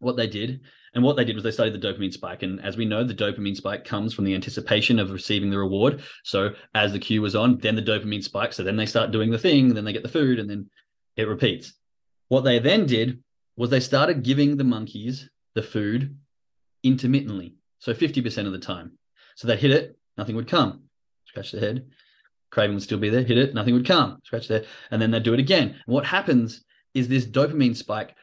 what 0.00 0.16
they 0.16 0.26
did 0.26 0.60
and 0.94 1.04
what 1.04 1.16
they 1.16 1.24
did 1.24 1.36
was 1.36 1.44
they 1.44 1.50
studied 1.50 1.80
the 1.80 1.86
dopamine 1.86 2.12
spike. 2.12 2.42
And 2.42 2.60
as 2.64 2.76
we 2.76 2.84
know, 2.84 3.04
the 3.04 3.14
dopamine 3.14 3.56
spike 3.56 3.84
comes 3.84 4.12
from 4.12 4.24
the 4.24 4.34
anticipation 4.34 4.98
of 4.98 5.12
receiving 5.12 5.50
the 5.50 5.58
reward. 5.58 6.02
So 6.24 6.54
as 6.74 6.92
the 6.92 6.98
cue 6.98 7.22
was 7.22 7.36
on, 7.36 7.58
then 7.58 7.76
the 7.76 7.82
dopamine 7.82 8.24
spike. 8.24 8.52
So 8.52 8.64
then 8.64 8.76
they 8.76 8.86
start 8.86 9.12
doing 9.12 9.30
the 9.30 9.38
thing, 9.38 9.72
then 9.72 9.84
they 9.84 9.92
get 9.92 10.02
the 10.02 10.08
food, 10.08 10.38
and 10.38 10.50
then 10.50 10.68
it 11.16 11.28
repeats. 11.28 11.74
What 12.28 12.42
they 12.42 12.58
then 12.58 12.86
did 12.86 13.22
was 13.56 13.70
they 13.70 13.80
started 13.80 14.24
giving 14.24 14.56
the 14.56 14.64
monkeys 14.64 15.28
the 15.54 15.62
food 15.62 16.16
intermittently. 16.82 17.54
So 17.78 17.94
50% 17.94 18.46
of 18.46 18.52
the 18.52 18.58
time. 18.58 18.92
So 19.36 19.46
they 19.46 19.56
hit 19.56 19.70
it, 19.70 19.96
nothing 20.20 20.36
would 20.36 20.48
come. 20.48 20.82
Scratch 21.24 21.50
the 21.50 21.60
head. 21.60 21.86
Craving 22.50 22.74
would 22.74 22.82
still 22.82 22.98
be 22.98 23.08
there, 23.08 23.22
hit 23.22 23.38
it, 23.38 23.54
nothing 23.54 23.74
would 23.74 23.86
come. 23.86 24.18
Scratch 24.24 24.48
there. 24.48 24.64
And 24.90 25.00
then 25.00 25.10
they'd 25.10 25.22
do 25.22 25.34
it 25.34 25.40
again. 25.40 25.68
And 25.68 25.94
what 25.94 26.04
happens 26.04 26.62
is 26.94 27.08
this 27.08 27.24
dopamine 27.24 27.76
spike 27.76 28.14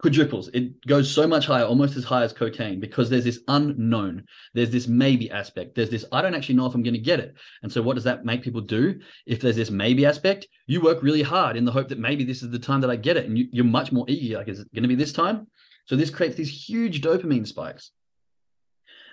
quadruples. 0.00 0.48
It 0.48 0.84
goes 0.86 1.10
so 1.10 1.26
much 1.26 1.46
higher, 1.46 1.64
almost 1.64 1.96
as 1.96 2.04
high 2.04 2.24
as 2.24 2.32
cocaine, 2.32 2.80
because 2.80 3.10
there's 3.10 3.24
this 3.24 3.40
unknown. 3.48 4.24
There's 4.54 4.70
this 4.70 4.88
maybe 4.88 5.30
aspect. 5.30 5.74
There's 5.74 5.90
this, 5.90 6.06
I 6.10 6.22
don't 6.22 6.34
actually 6.34 6.54
know 6.56 6.66
if 6.66 6.74
I'm 6.74 6.82
going 6.82 6.94
to 6.94 7.00
get 7.00 7.20
it. 7.20 7.34
And 7.62 7.70
so, 7.70 7.82
what 7.82 7.94
does 7.94 8.04
that 8.04 8.24
make 8.24 8.42
people 8.42 8.62
do? 8.62 8.98
If 9.26 9.40
there's 9.40 9.56
this 9.56 9.70
maybe 9.70 10.06
aspect, 10.06 10.48
you 10.66 10.80
work 10.80 11.02
really 11.02 11.22
hard 11.22 11.56
in 11.56 11.64
the 11.64 11.72
hope 11.72 11.88
that 11.88 11.98
maybe 11.98 12.24
this 12.24 12.42
is 12.42 12.50
the 12.50 12.58
time 12.58 12.80
that 12.80 12.90
I 12.90 12.96
get 12.96 13.16
it. 13.16 13.26
And 13.26 13.38
you, 13.38 13.62
are 13.62 13.64
much 13.64 13.92
more 13.92 14.06
eager. 14.08 14.38
Like, 14.38 14.48
is 14.48 14.60
it 14.60 14.74
going 14.74 14.84
to 14.84 14.88
be 14.88 14.94
this 14.94 15.12
time? 15.12 15.46
So, 15.84 15.96
this 15.96 16.10
creates 16.10 16.36
these 16.36 16.50
huge 16.50 17.02
dopamine 17.02 17.46
spikes. 17.46 17.92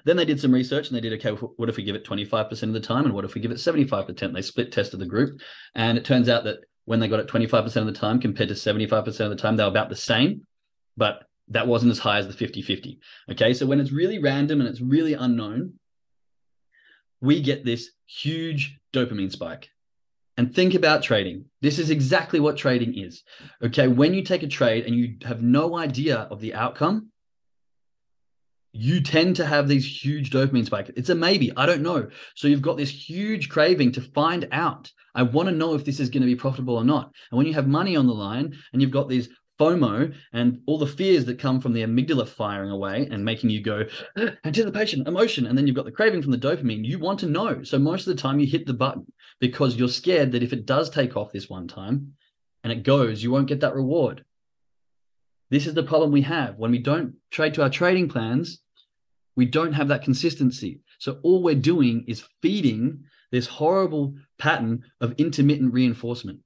Then 0.08 0.18
they 0.18 0.26
did 0.26 0.40
some 0.40 0.52
research 0.52 0.88
and 0.88 0.98
they 0.98 1.02
did, 1.02 1.14
okay, 1.14 1.32
what 1.58 1.70
if 1.70 1.78
we 1.78 1.84
give 1.84 1.96
it 1.96 2.04
25% 2.04 2.64
of 2.64 2.74
the 2.74 2.80
time? 2.80 3.06
And 3.06 3.14
what 3.14 3.26
if 3.26 3.36
we 3.36 3.42
give 3.42 3.52
it 3.52 3.58
75%? 3.58 4.34
They 4.34 4.42
split 4.42 4.72
tested 4.72 5.00
the 5.00 5.06
group. 5.06 5.40
And 5.76 5.98
it 5.98 6.06
turns 6.06 6.30
out 6.30 6.44
that 6.46 6.58
when 6.86 7.00
they 7.00 7.08
got 7.08 7.20
it 7.20 7.28
25% 7.28 7.76
of 7.76 7.86
the 7.86 7.92
time 7.92 8.20
compared 8.20 8.50
to 8.50 8.56
75% 8.56 9.08
of 9.20 9.30
the 9.30 9.36
time, 9.36 9.56
they 9.56 9.64
were 9.64 9.70
about 9.70 9.90
the 9.90 9.96
same 9.96 10.48
but 10.98 11.24
that 11.50 11.68
wasn't 11.68 11.92
as 11.92 12.00
high 12.00 12.18
as 12.18 12.28
the 12.28 12.34
50 12.34 12.62
50. 12.62 13.00
Okay. 13.32 13.54
So 13.54 13.66
when 13.66 13.80
it's 13.80 13.92
really 13.92 14.20
random 14.20 14.60
and 14.60 14.68
it's 14.68 14.82
really 14.82 15.14
unknown, 15.14 15.74
we 17.22 17.42
get 17.42 17.64
this 17.64 17.92
huge 18.08 18.78
dopamine 18.92 19.32
spike. 19.32 19.70
And 20.36 20.54
think 20.54 20.76
about 20.76 21.02
trading. 21.02 21.46
This 21.62 21.80
is 21.80 21.90
exactly 21.90 22.40
what 22.40 22.58
trading 22.58 22.98
is. 22.98 23.24
Okay. 23.64 23.88
When 23.88 24.14
you 24.14 24.24
take 24.24 24.44
a 24.44 24.48
trade 24.48 24.86
and 24.86 24.96
you 24.96 25.16
have 25.24 25.42
no 25.42 25.78
idea 25.78 26.28
of 26.30 26.42
the 26.42 26.54
outcome, 26.54 27.12
you 28.77 29.01
tend 29.01 29.36
to 29.38 29.46
have 29.46 29.67
these 29.67 29.86
huge 29.86 30.29
dopamine 30.29 30.65
spikes. 30.65 30.91
It's 30.96 31.10
a 31.10 31.15
maybe. 31.15 31.51
I 31.57 31.65
don't 31.65 31.81
know. 31.81 32.07
So 32.36 32.48
you've 32.48 32.62
got 32.62 32.77
this 32.77 32.89
huge 32.89 33.50
craving 33.50 33.91
to 33.93 34.01
find 34.01 34.48
out. 34.51 34.91
I 35.15 35.24
want 35.24 35.50
to 35.50 35.55
know 35.55 35.74
if 35.74 35.84
this 35.84 36.00
is 36.00 36.10
going 36.10 36.22
to 36.22 36.27
be 36.27 36.36
profitable 36.36 36.75
or 36.75 36.84
not. 36.84 37.12
And 37.31 37.38
when 37.38 37.48
you 37.48 37.53
have 37.53 37.67
money 37.67 37.96
on 37.96 38.07
the 38.07 38.13
line 38.13 38.55
and 38.72 38.81
you've 38.81 38.91
got 38.91 39.10
these 39.10 39.29
FOMO 39.60 40.13
and 40.34 40.62
all 40.67 40.77
the 40.77 40.86
fears 40.86 41.25
that 41.25 41.39
come 41.39 41.60
from 41.60 41.74
the 41.74 41.81
amygdala 41.81 42.27
firing 42.27 42.69
away 42.69 43.07
and 43.10 43.25
making 43.25 43.50
you 43.50 43.62
go 43.62 43.86
ah, 44.17 44.29
anticipation, 44.46 45.07
emotion, 45.07 45.48
and 45.48 45.57
then 45.57 45.65
you've 45.65 45.75
got 45.75 45.86
the 45.86 45.91
craving 45.91 46.22
from 46.22 46.31
the 46.31 46.38
dopamine. 46.38 46.86
You 46.86 47.00
want 47.00 47.19
to 47.22 47.27
know. 47.27 47.63
So 47.63 47.79
most 47.79 48.05
of 48.07 48.15
the 48.15 48.22
time 48.22 48.39
you 48.39 48.46
hit 48.46 48.67
the 48.67 48.74
button 48.74 49.12
because 49.39 49.75
you're 49.75 49.88
scared 49.88 50.31
that 50.31 50.43
if 50.43 50.53
it 50.53 50.65
does 50.65 50.89
take 50.89 51.17
off 51.17 51.31
this 51.31 51.50
one 51.50 51.67
time 51.67 52.13
and 52.63 52.72
it 52.72 52.84
goes, 52.84 53.24
you 53.24 53.31
won't 53.31 53.48
get 53.48 53.62
that 53.62 53.75
reward. 53.75 54.24
This 55.49 55.65
is 55.65 55.73
the 55.73 55.84
problem 55.84 56.12
we 56.12 56.23
have 56.23 56.58
when 56.58 56.71
we 56.71 56.80
don't 56.80 57.15
trade 57.32 57.54
to 57.56 57.63
our 57.63 57.69
trading 57.69 58.10
plans. 58.10 58.60
We 59.38 59.45
don't 59.45 59.73
have 59.73 59.88
that 59.88 60.04
consistency. 60.04 60.82
So 61.00 61.19
all 61.23 61.41
we're 61.41 61.56
doing 61.56 62.04
is 62.08 62.28
feeding 62.41 63.06
this 63.32 63.47
horrible 63.47 64.15
pattern 64.39 64.84
of 65.00 65.13
intermittent 65.17 65.73
reinforcement. 65.73 66.39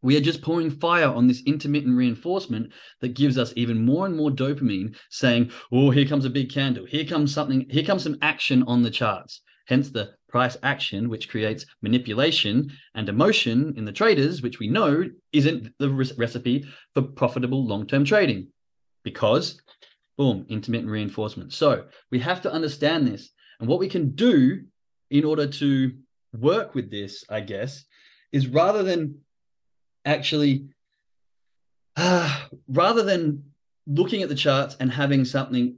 We 0.00 0.16
are 0.16 0.20
just 0.20 0.42
pouring 0.42 0.70
fire 0.70 1.06
on 1.06 1.28
this 1.28 1.42
intermittent 1.46 1.96
reinforcement 1.96 2.72
that 3.00 3.14
gives 3.14 3.38
us 3.38 3.52
even 3.54 3.84
more 3.84 4.06
and 4.06 4.16
more 4.16 4.30
dopamine 4.30 4.96
saying, 5.10 5.52
oh, 5.70 5.90
here 5.90 6.06
comes 6.06 6.24
a 6.24 6.30
big 6.30 6.50
candle. 6.50 6.86
Here 6.86 7.04
comes 7.04 7.32
something, 7.32 7.68
here 7.70 7.84
comes 7.84 8.02
some 8.02 8.18
action 8.20 8.64
on 8.64 8.82
the 8.82 8.90
charts. 8.90 9.42
Hence 9.66 9.90
the 9.90 10.10
price 10.28 10.56
action, 10.62 11.08
which 11.08 11.28
creates 11.28 11.66
manipulation 11.82 12.72
and 12.94 13.08
emotion 13.08 13.74
in 13.76 13.84
the 13.84 13.92
traders, 13.92 14.42
which 14.42 14.58
we 14.58 14.66
know 14.66 15.04
isn't 15.32 15.68
the 15.78 15.90
re- 15.90 16.10
recipe 16.16 16.64
for 16.94 17.02
profitable 17.02 17.64
long 17.64 17.86
term 17.86 18.04
trading 18.04 18.48
because, 19.04 19.60
boom, 20.16 20.46
intermittent 20.48 20.90
reinforcement. 20.90 21.52
So 21.52 21.84
we 22.10 22.18
have 22.20 22.42
to 22.42 22.52
understand 22.52 23.06
this. 23.06 23.30
And 23.60 23.68
what 23.68 23.78
we 23.78 23.88
can 23.88 24.10
do 24.10 24.62
in 25.10 25.24
order 25.24 25.46
to 25.46 25.92
work 26.38 26.74
with 26.74 26.90
this, 26.90 27.24
I 27.28 27.40
guess, 27.40 27.84
is 28.32 28.46
rather 28.46 28.82
than 28.82 29.18
actually 30.04 30.68
uh, 31.96 32.40
rather 32.68 33.02
than 33.02 33.44
looking 33.86 34.22
at 34.22 34.28
the 34.28 34.34
charts 34.34 34.76
and 34.80 34.90
having 34.90 35.24
something 35.24 35.76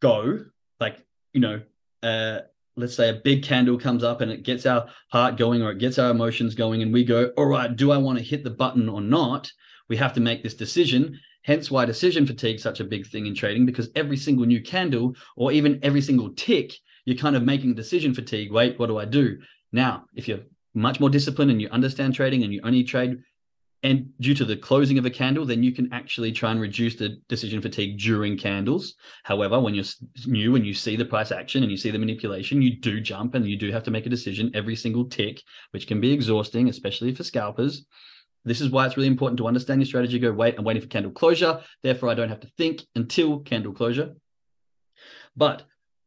go 0.00 0.44
like 0.80 1.04
you 1.32 1.40
know 1.40 1.60
uh, 2.02 2.40
let's 2.76 2.96
say 2.96 3.10
a 3.10 3.14
big 3.14 3.42
candle 3.42 3.78
comes 3.78 4.02
up 4.02 4.20
and 4.20 4.30
it 4.30 4.42
gets 4.42 4.66
our 4.66 4.86
heart 5.10 5.36
going 5.36 5.62
or 5.62 5.70
it 5.70 5.78
gets 5.78 5.98
our 5.98 6.10
emotions 6.10 6.54
going 6.54 6.82
and 6.82 6.92
we 6.92 7.04
go 7.04 7.26
all 7.36 7.46
right 7.46 7.76
do 7.76 7.90
i 7.90 7.96
want 7.96 8.18
to 8.18 8.24
hit 8.24 8.44
the 8.44 8.50
button 8.50 8.88
or 8.88 9.00
not 9.00 9.50
we 9.88 9.96
have 9.96 10.12
to 10.12 10.20
make 10.20 10.42
this 10.42 10.54
decision 10.54 11.18
hence 11.46 11.70
why 11.70 11.84
decision 11.84 12.26
fatigue 12.26 12.56
is 12.56 12.62
such 12.62 12.80
a 12.80 12.84
big 12.84 13.06
thing 13.06 13.26
in 13.26 13.34
trading 13.34 13.64
because 13.64 13.88
every 13.94 14.16
single 14.16 14.44
new 14.44 14.60
candle 14.60 15.14
or 15.36 15.52
even 15.52 15.78
every 15.82 16.02
single 16.02 16.30
tick 16.30 16.74
you're 17.04 17.16
kind 17.16 17.36
of 17.36 17.42
making 17.42 17.74
decision 17.74 18.12
fatigue 18.12 18.52
wait 18.52 18.78
what 18.78 18.88
do 18.88 18.98
i 18.98 19.04
do 19.04 19.38
now 19.72 20.04
if 20.14 20.28
you're 20.28 20.40
much 20.74 21.00
more 21.00 21.08
disciplined 21.08 21.50
and 21.50 21.62
you 21.62 21.68
understand 21.70 22.14
trading 22.14 22.42
and 22.42 22.52
you 22.52 22.60
only 22.62 22.84
trade 22.84 23.18
and 23.82 24.10
due 24.20 24.34
to 24.34 24.44
the 24.44 24.56
closing 24.56 24.98
of 24.98 25.04
a 25.04 25.10
candle, 25.10 25.44
then 25.44 25.62
you 25.62 25.70
can 25.70 25.92
actually 25.92 26.32
try 26.32 26.50
and 26.50 26.60
reduce 26.60 26.96
the 26.96 27.20
decision 27.28 27.60
fatigue 27.60 27.98
during 27.98 28.36
candles. 28.36 28.94
However, 29.22 29.60
when 29.60 29.74
you're 29.74 29.84
new 30.26 30.56
and 30.56 30.66
you 30.66 30.74
see 30.74 30.96
the 30.96 31.04
price 31.04 31.30
action 31.30 31.62
and 31.62 31.70
you 31.70 31.78
see 31.78 31.90
the 31.90 31.98
manipulation, 31.98 32.62
you 32.62 32.80
do 32.80 33.00
jump 33.00 33.34
and 33.34 33.46
you 33.46 33.56
do 33.56 33.70
have 33.70 33.84
to 33.84 33.90
make 33.90 34.06
a 34.06 34.10
decision 34.10 34.50
every 34.54 34.74
single 34.74 35.04
tick, 35.04 35.42
which 35.70 35.86
can 35.86 36.00
be 36.00 36.12
exhausting, 36.12 36.68
especially 36.68 37.14
for 37.14 37.22
scalpers. 37.22 37.84
This 38.46 38.60
is 38.60 38.70
why 38.70 38.86
it's 38.86 38.96
really 38.96 39.08
important 39.08 39.38
to 39.38 39.46
understand 39.46 39.80
your 39.80 39.86
strategy. 39.86 40.18
Go, 40.18 40.32
wait, 40.32 40.54
I'm 40.56 40.64
waiting 40.64 40.80
for 40.80 40.88
candle 40.88 41.12
closure. 41.12 41.60
Therefore, 41.82 42.08
I 42.08 42.14
don't 42.14 42.28
have 42.28 42.40
to 42.40 42.50
think 42.56 42.82
until 42.94 43.40
candle 43.40 43.72
closure. 43.72 44.14
But 45.36 45.64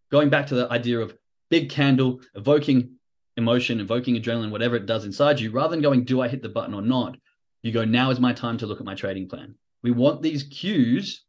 going 0.10 0.30
back 0.30 0.48
to 0.48 0.56
the 0.56 0.72
idea 0.72 1.00
of 1.00 1.16
big 1.52 1.70
candle 1.70 2.22
evoking 2.36 2.96
emotion, 3.38 3.80
evoking 3.80 4.16
adrenaline, 4.16 4.52
whatever 4.52 4.76
it 4.76 4.86
does 4.86 5.06
inside 5.06 5.40
you, 5.40 5.52
rather 5.52 5.72
than 5.72 5.82
going, 5.82 6.06
do 6.06 6.22
I 6.22 6.30
hit 6.30 6.42
the 6.42 6.50
button 6.50 6.74
or 6.74 6.82
not? 6.82 7.18
you 7.62 7.74
go, 7.74 7.84
now 7.84 8.10
is 8.10 8.22
my 8.22 8.32
time 8.32 8.58
to 8.58 8.66
look 8.66 8.80
at 8.80 8.86
my 8.86 8.96
trading 8.96 9.28
plan. 9.28 9.56
We 9.84 9.92
want 9.92 10.22
these 10.22 10.44
cues 10.44 11.26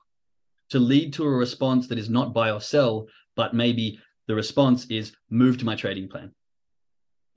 to 0.70 0.79
lead 0.79 1.12
to 1.14 1.25
a 1.25 1.31
response 1.31 1.88
that 1.88 1.99
is 1.99 2.09
not 2.09 2.33
buy 2.33 2.53
or 2.53 2.61
sell, 2.61 3.09
but 3.35 3.53
maybe 3.53 3.99
the 4.29 4.35
response 4.37 4.87
is 4.87 5.12
move 5.29 5.59
to 5.59 5.64
my 5.64 5.75
trading 5.75 6.09
plan. 6.09 6.33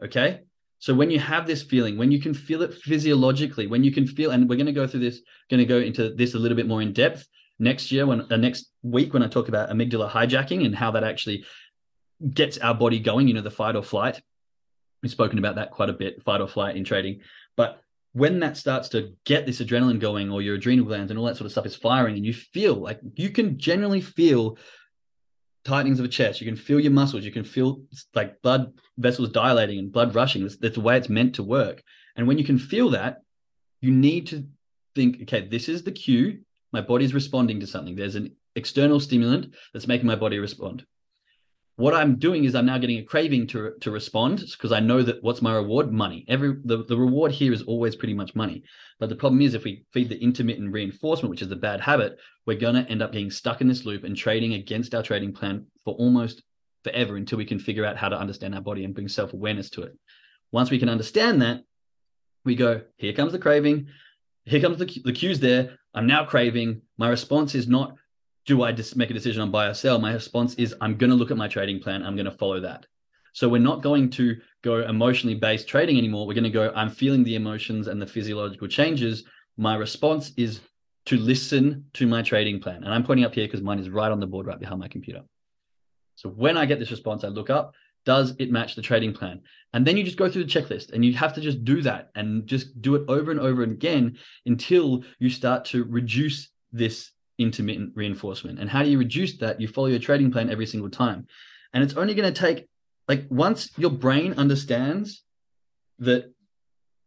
Okay. 0.04 0.42
So 0.84 0.94
when 0.94 1.10
you 1.10 1.18
have 1.18 1.48
this 1.48 1.64
feeling, 1.64 1.98
when 1.98 2.12
you 2.12 2.20
can 2.20 2.34
feel 2.34 2.62
it 2.62 2.74
physiologically, 2.74 3.68
when 3.68 3.86
you 3.86 3.92
can 3.94 4.06
feel, 4.06 4.32
and 4.32 4.50
we're 4.50 4.58
going 4.58 4.66
to 4.66 4.74
go 4.74 4.86
through 4.86 5.00
this, 5.00 5.22
going 5.50 5.60
to 5.60 5.66
go 5.66 5.78
into 5.78 6.14
this 6.14 6.34
a 6.34 6.38
little 6.38 6.58
bit 6.58 6.68
more 6.68 6.82
in 6.82 6.92
depth 6.92 7.26
next 7.58 7.90
year, 7.90 8.06
when 8.06 8.30
uh, 8.30 8.36
next 8.36 8.70
week, 8.82 9.14
when 9.14 9.24
I 9.24 9.30
talk 9.30 9.48
about 9.48 9.70
amygdala 9.70 10.12
hijacking 10.12 10.66
and 10.66 10.76
how 10.76 10.92
that 10.92 11.06
actually 11.06 11.46
gets 12.34 12.58
our 12.58 12.74
body 12.74 13.00
going, 13.00 13.30
you 13.30 13.34
know, 13.34 13.40
the 13.40 13.50
fight 13.50 13.78
or 13.78 13.82
flight. 13.82 14.22
We've 15.02 15.10
spoken 15.10 15.40
about 15.40 15.56
that 15.56 15.72
quite 15.72 15.88
a 15.88 15.94
bit, 15.94 16.22
fight 16.22 16.42
or 16.42 16.50
flight 16.50 16.76
in 16.76 16.84
trading. 16.84 17.22
But 17.56 17.82
when 18.12 18.42
that 18.42 18.58
starts 18.58 18.90
to 18.90 19.14
get 19.24 19.46
this 19.46 19.62
adrenaline 19.62 20.02
going 20.02 20.32
or 20.32 20.42
your 20.42 20.56
adrenal 20.56 20.84
glands 20.84 21.12
and 21.12 21.18
all 21.18 21.28
that 21.28 21.38
sort 21.38 21.46
of 21.46 21.54
stuff 21.54 21.66
is 21.66 21.78
firing 21.78 22.18
and 22.18 22.26
you 22.26 22.34
feel 22.34 22.76
like 22.76 23.00
you 23.16 23.30
can 23.30 23.58
generally 23.58 24.02
feel 24.02 24.58
tightenings 25.66 26.00
of 26.00 26.06
a 26.06 26.10
chest. 26.10 26.42
You 26.42 26.48
can 26.48 26.56
feel 26.56 26.80
your 26.80 26.92
muscles. 26.92 27.24
You 27.24 27.32
can 27.32 27.44
feel 27.44 27.84
like 28.14 28.42
blood 28.42 28.74
vessels 28.98 29.30
dilating 29.30 29.80
and 29.80 29.92
blood 29.92 30.16
rushing. 30.16 30.44
That's, 30.44 30.58
that's 30.58 30.76
the 30.76 30.82
way 30.82 30.98
it's 30.98 31.10
meant 31.10 31.36
to 31.36 31.44
work. 31.44 31.84
And 32.16 32.28
when 32.28 32.38
you 32.38 32.44
can 32.44 32.60
feel 32.60 32.90
that 32.92 33.22
you 33.82 33.92
need 33.92 34.28
to 34.28 34.46
think 34.96 35.24
okay 35.24 35.48
this 35.48 35.68
is 35.68 35.84
the 35.84 35.92
cue. 35.92 36.40
My 36.72 36.82
body's 36.82 37.14
responding 37.14 37.60
to 37.60 37.68
something. 37.68 37.96
There's 37.96 38.16
an 38.16 38.36
external 38.56 39.00
stimulant 39.00 39.54
that's 39.74 39.88
making 39.88 40.08
my 40.08 40.16
body 40.16 40.40
respond 40.40 40.86
what 41.76 41.96
I'm 41.96 42.18
doing 42.18 42.44
is 42.44 42.54
I'm 42.54 42.68
now 42.68 42.78
getting 42.78 43.00
a 43.00 43.04
craving 43.04 43.48
to 43.48 43.74
to 43.82 43.92
respond 43.92 44.40
because 44.40 44.72
I 44.72 44.80
know 44.80 45.02
that 45.02 45.24
what's 45.24 45.42
my 45.42 45.56
reward? 45.56 45.92
Money. 45.92 46.24
Every 46.28 46.56
the, 46.64 46.84
the 46.84 46.98
reward 46.98 47.32
here 47.32 47.52
is 47.52 47.64
always 47.64 47.96
pretty 47.96 48.14
much 48.14 48.36
money. 48.36 48.64
But 49.00 49.10
the 49.10 49.16
problem 49.16 49.42
is 49.42 49.54
if 49.54 49.64
we 49.64 49.86
feed 49.92 50.10
the 50.10 50.22
intermittent 50.22 50.72
reinforcement, 50.72 51.32
which 51.32 51.42
is 51.42 51.52
a 51.52 51.56
bad 51.56 51.82
habit, 51.82 52.20
we're 52.46 52.60
gonna 52.60 52.86
end 52.90 53.02
up 53.02 53.12
getting 53.12 53.32
stuck 53.32 53.62
in 53.62 53.68
this 53.68 53.86
loop 53.86 54.04
and 54.04 54.16
trading 54.16 54.54
against 54.54 54.94
our 54.94 55.02
trading 55.02 55.34
plan 55.34 55.66
for 55.84 55.96
almost 55.96 56.44
forever 56.84 57.16
until 57.16 57.38
we 57.38 57.46
can 57.46 57.60
figure 57.60 57.86
out 57.86 57.98
how 57.98 58.10
to 58.10 58.20
understand 58.20 58.54
our 58.54 58.62
body 58.62 58.84
and 58.84 58.94
bring 58.94 59.08
self-awareness 59.08 59.70
to 59.72 59.84
it. 59.84 59.98
Once 60.52 60.70
we 60.70 60.78
can 60.78 60.90
understand 60.90 61.42
that, 61.42 61.64
we 62.46 62.56
go, 62.56 62.82
here 62.98 63.14
comes 63.14 63.32
the 63.32 63.40
craving, 63.40 63.88
here 64.46 64.62
comes 64.62 64.78
the, 64.78 65.02
the 65.06 65.14
cues 65.14 65.40
there. 65.40 65.78
I'm 65.94 66.08
now 66.08 66.26
craving. 66.26 66.82
My 66.98 67.10
response 67.10 67.56
is 67.56 67.68
not 67.68 67.96
do 68.46 68.64
I 68.64 68.72
just 68.72 68.96
make 68.96 69.10
a 69.10 69.14
decision 69.14 69.42
on 69.42 69.52
buy 69.52 69.68
or 69.68 69.74
sell? 69.74 70.00
My 70.00 70.14
response 70.14 70.56
is 70.56 70.76
I'm 70.82 70.98
going 70.98 71.10
to 71.10 71.16
look 71.16 71.32
at 71.32 71.38
my 71.38 71.48
trading 71.48 71.80
plan. 71.80 72.04
I'm 72.04 72.16
going 72.16 72.26
to 72.26 72.32
follow 72.32 72.60
that. 72.62 72.86
So 73.34 73.50
we're 73.50 73.60
not 73.60 73.82
going 73.82 74.10
to 74.12 74.38
go 74.64 74.82
emotionally 74.84 75.36
based 75.36 75.68
trading 75.68 75.98
anymore. 75.98 76.28
We're 76.28 76.36
going 76.36 76.44
to 76.44 76.50
go, 76.50 76.72
I'm 76.76 76.90
feeling 76.90 77.24
the 77.24 77.36
emotions 77.36 77.88
and 77.88 78.02
the 78.02 78.06
physiological 78.06 78.68
changes. 78.68 79.24
My 79.58 79.76
response 79.76 80.34
is 80.38 80.62
to 81.06 81.18
listen 81.18 81.86
to 81.94 82.08
my 82.08 82.22
trading 82.22 82.60
plan. 82.60 82.84
And 82.84 82.94
I'm 82.94 83.04
pointing 83.04 83.26
up 83.26 83.34
here 83.34 83.46
because 83.48 83.62
mine 83.62 83.80
is 83.80 83.90
right 83.90 84.12
on 84.12 84.20
the 84.20 84.28
board 84.28 84.46
right 84.46 84.60
behind 84.60 84.80
my 84.80 84.88
computer. 84.88 85.22
So 86.16 86.30
when 86.30 86.58
I 86.58 86.66
get 86.66 86.80
this 86.80 86.92
response, 86.92 87.24
I 87.24 87.30
look 87.30 87.50
up, 87.50 87.74
does 88.06 88.36
it 88.38 88.52
match 88.52 88.76
the 88.76 88.82
trading 88.82 89.14
plan? 89.14 89.42
And 89.74 89.86
then 89.86 89.98
you 89.98 90.04
just 90.04 90.18
go 90.18 90.30
through 90.30 90.44
the 90.44 90.50
checklist 90.50 90.92
and 90.92 91.04
you 91.04 91.14
have 91.14 91.34
to 91.34 91.42
just 91.42 91.64
do 91.64 91.82
that 91.82 92.12
and 92.16 92.46
just 92.46 92.82
do 92.82 92.96
it 92.96 93.06
over 93.08 93.32
and 93.32 93.40
over 93.40 93.64
again 93.64 94.18
until 94.46 95.04
you 95.20 95.30
start 95.30 95.66
to 95.66 95.86
reduce 95.86 96.50
this 96.72 97.13
intermittent 97.38 97.94
reinforcement. 97.96 98.60
And 98.60 98.70
how 98.70 98.84
do 98.84 98.90
you 98.90 99.00
reduce 99.00 99.38
that? 99.38 99.60
You 99.60 99.68
follow 99.68 99.88
your 99.88 100.00
trading 100.00 100.32
plan 100.32 100.50
every 100.50 100.66
single 100.66 100.90
time. 100.90 101.28
And 101.74 101.84
it's 101.84 101.96
only 101.96 102.14
going 102.14 102.32
to 102.32 102.40
take, 102.40 102.68
like, 103.08 103.26
once 103.30 103.72
your 103.78 103.90
brain 103.92 104.34
understands 104.34 105.24
that 106.00 106.34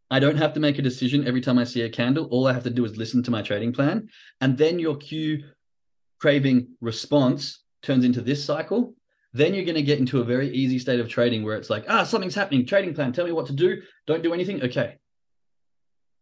I 0.09 0.19
don't 0.19 0.37
have 0.37 0.53
to 0.53 0.59
make 0.59 0.79
a 0.79 0.81
decision 0.81 1.27
every 1.27 1.41
time 1.41 1.57
I 1.57 1.63
see 1.63 1.81
a 1.81 1.89
candle, 1.89 2.25
all 2.25 2.47
I 2.47 2.53
have 2.53 2.63
to 2.63 2.69
do 2.69 2.85
is 2.85 2.97
listen 2.97 3.23
to 3.23 3.31
my 3.31 3.41
trading 3.41 3.73
plan. 3.73 4.09
And 4.41 4.57
then 4.57 4.79
your 4.79 4.95
cue 4.95 5.43
craving 6.19 6.69
response 6.81 7.63
turns 7.81 8.05
into 8.05 8.21
this 8.21 8.43
cycle. 8.43 8.95
Then 9.33 9.53
you're 9.53 9.65
going 9.65 9.75
to 9.75 9.81
get 9.81 9.99
into 9.99 10.21
a 10.21 10.23
very 10.23 10.49
easy 10.49 10.79
state 10.79 10.99
of 10.99 11.09
trading 11.09 11.43
where 11.43 11.57
it's 11.57 11.69
like, 11.69 11.85
ah, 11.89 12.03
something's 12.03 12.35
happening. 12.35 12.65
Trading 12.65 12.93
plan, 12.93 13.11
tell 13.11 13.25
me 13.25 13.31
what 13.31 13.47
to 13.47 13.53
do. 13.53 13.81
Don't 14.07 14.23
do 14.23 14.33
anything. 14.33 14.63
Okay. 14.63 14.95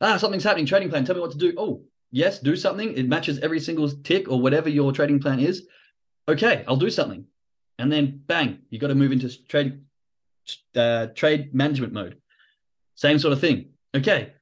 Ah, 0.02 0.18
something's 0.18 0.44
happening. 0.44 0.66
Trading 0.66 0.90
plan, 0.90 1.06
tell 1.06 1.16
me 1.16 1.22
what 1.22 1.32
to 1.32 1.38
do. 1.38 1.54
Oh, 1.58 1.84
yes, 2.16 2.40
do 2.40 2.56
something. 2.56 2.96
It 2.96 3.10
matches 3.10 3.40
every 3.40 3.60
single 3.60 3.90
tick 3.90 4.30
or 4.30 4.40
whatever 4.40 4.70
your 4.70 4.92
trading 4.94 5.20
plan 5.20 5.40
is. 5.40 5.68
Okay, 6.28 6.64
I'll 6.68 6.78
do 6.78 6.90
something. 6.90 7.26
And 7.78 7.92
then 7.92 8.22
bang, 8.26 8.60
you 8.70 8.80
got 8.80 8.88
to 8.88 8.96
move 8.96 9.12
into 9.12 9.30
trade 9.48 9.82
uh, 10.76 11.08
trade 11.08 11.54
management 11.54 11.92
mode. 11.92 12.18
Same 12.96 13.20
sort 13.20 13.34
of 13.34 13.42
thing. 13.42 13.72
Okay, 13.94 14.34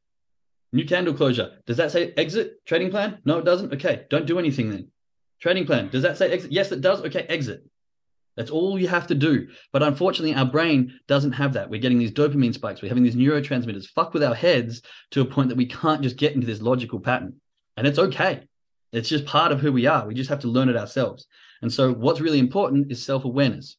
new 0.71 0.85
candle 0.85 1.15
closure. 1.15 1.57
Does 1.65 1.77
that 1.77 1.91
say 1.91 2.13
exit 2.15 2.63
trading 2.65 2.91
plan? 2.91 3.17
No, 3.25 3.39
it 3.39 3.45
doesn't. 3.45 3.73
Okay, 3.73 4.05
don't 4.09 4.27
do 4.27 4.37
anything 4.37 4.69
then. 4.69 4.89
Trading 5.41 5.65
plan. 5.65 5.89
Does 5.89 6.03
that 6.03 6.17
say 6.17 6.31
exit? 6.31 6.51
Yes, 6.51 6.71
it 6.71 6.81
does. 6.81 7.01
Okay, 7.01 7.25
exit. 7.27 7.65
That's 8.37 8.51
all 8.51 8.79
you 8.79 8.87
have 8.87 9.07
to 9.07 9.15
do. 9.15 9.47
But 9.71 9.83
unfortunately, 9.83 10.35
our 10.35 10.45
brain 10.45 10.99
doesn't 11.07 11.33
have 11.33 11.53
that. 11.53 11.69
We're 11.69 11.81
getting 11.81 11.99
these 11.99 12.11
dopamine 12.11 12.53
spikes. 12.53 12.81
We're 12.81 12.89
having 12.89 13.03
these 13.03 13.15
neurotransmitters 13.15 13.87
fuck 13.87 14.13
with 14.13 14.23
our 14.23 14.33
heads 14.35 14.81
to 15.11 15.21
a 15.21 15.25
point 15.25 15.49
that 15.49 15.57
we 15.57 15.67
can't 15.67 16.01
just 16.01 16.17
get 16.17 16.33
into 16.33 16.47
this 16.47 16.61
logical 16.61 16.99
pattern. 16.99 17.35
And 17.77 17.87
it's 17.87 17.99
okay. 17.99 18.43
It's 18.91 19.09
just 19.09 19.25
part 19.25 19.51
of 19.51 19.59
who 19.59 19.71
we 19.71 19.87
are. 19.87 20.05
We 20.05 20.13
just 20.13 20.29
have 20.29 20.39
to 20.41 20.47
learn 20.47 20.69
it 20.69 20.77
ourselves. 20.77 21.27
And 21.61 21.71
so, 21.71 21.93
what's 21.93 22.21
really 22.21 22.39
important 22.39 22.91
is 22.91 23.03
self 23.03 23.25
awareness. 23.25 23.77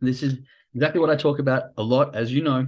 This 0.00 0.22
is 0.22 0.38
exactly 0.74 1.00
what 1.00 1.10
I 1.10 1.16
talk 1.16 1.38
about 1.38 1.64
a 1.76 1.82
lot. 1.82 2.14
As 2.14 2.32
you 2.32 2.42
know, 2.42 2.66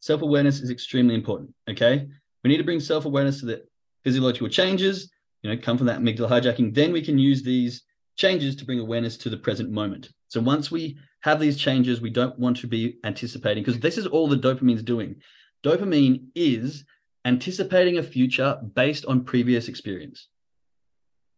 self 0.00 0.22
awareness 0.22 0.60
is 0.60 0.70
extremely 0.70 1.14
important. 1.14 1.54
Okay. 1.68 2.08
We 2.42 2.50
need 2.50 2.56
to 2.56 2.64
bring 2.64 2.80
self 2.80 3.04
awareness 3.04 3.40
to 3.40 3.46
the 3.46 3.64
physiological 4.04 4.48
changes, 4.48 5.10
you 5.42 5.50
know, 5.50 5.60
come 5.60 5.76
from 5.76 5.86
that 5.86 6.00
amygdala 6.00 6.28
hijacking. 6.28 6.74
Then 6.74 6.92
we 6.92 7.02
can 7.02 7.18
use 7.18 7.42
these 7.42 7.82
changes 8.16 8.56
to 8.56 8.64
bring 8.64 8.80
awareness 8.80 9.16
to 9.18 9.30
the 9.30 9.36
present 9.36 9.70
moment. 9.70 10.10
So, 10.28 10.40
once 10.40 10.70
we 10.70 10.98
have 11.20 11.38
these 11.38 11.56
changes, 11.56 12.00
we 12.00 12.10
don't 12.10 12.38
want 12.38 12.56
to 12.58 12.66
be 12.66 12.98
anticipating 13.04 13.62
because 13.62 13.80
this 13.80 13.98
is 13.98 14.06
all 14.06 14.28
the 14.28 14.36
dopamine's 14.36 14.82
doing. 14.82 15.16
Dopamine 15.62 16.24
is 16.34 16.84
anticipating 17.28 17.98
a 17.98 18.02
future 18.02 18.58
based 18.74 19.04
on 19.04 19.22
previous 19.22 19.68
experience. 19.68 20.28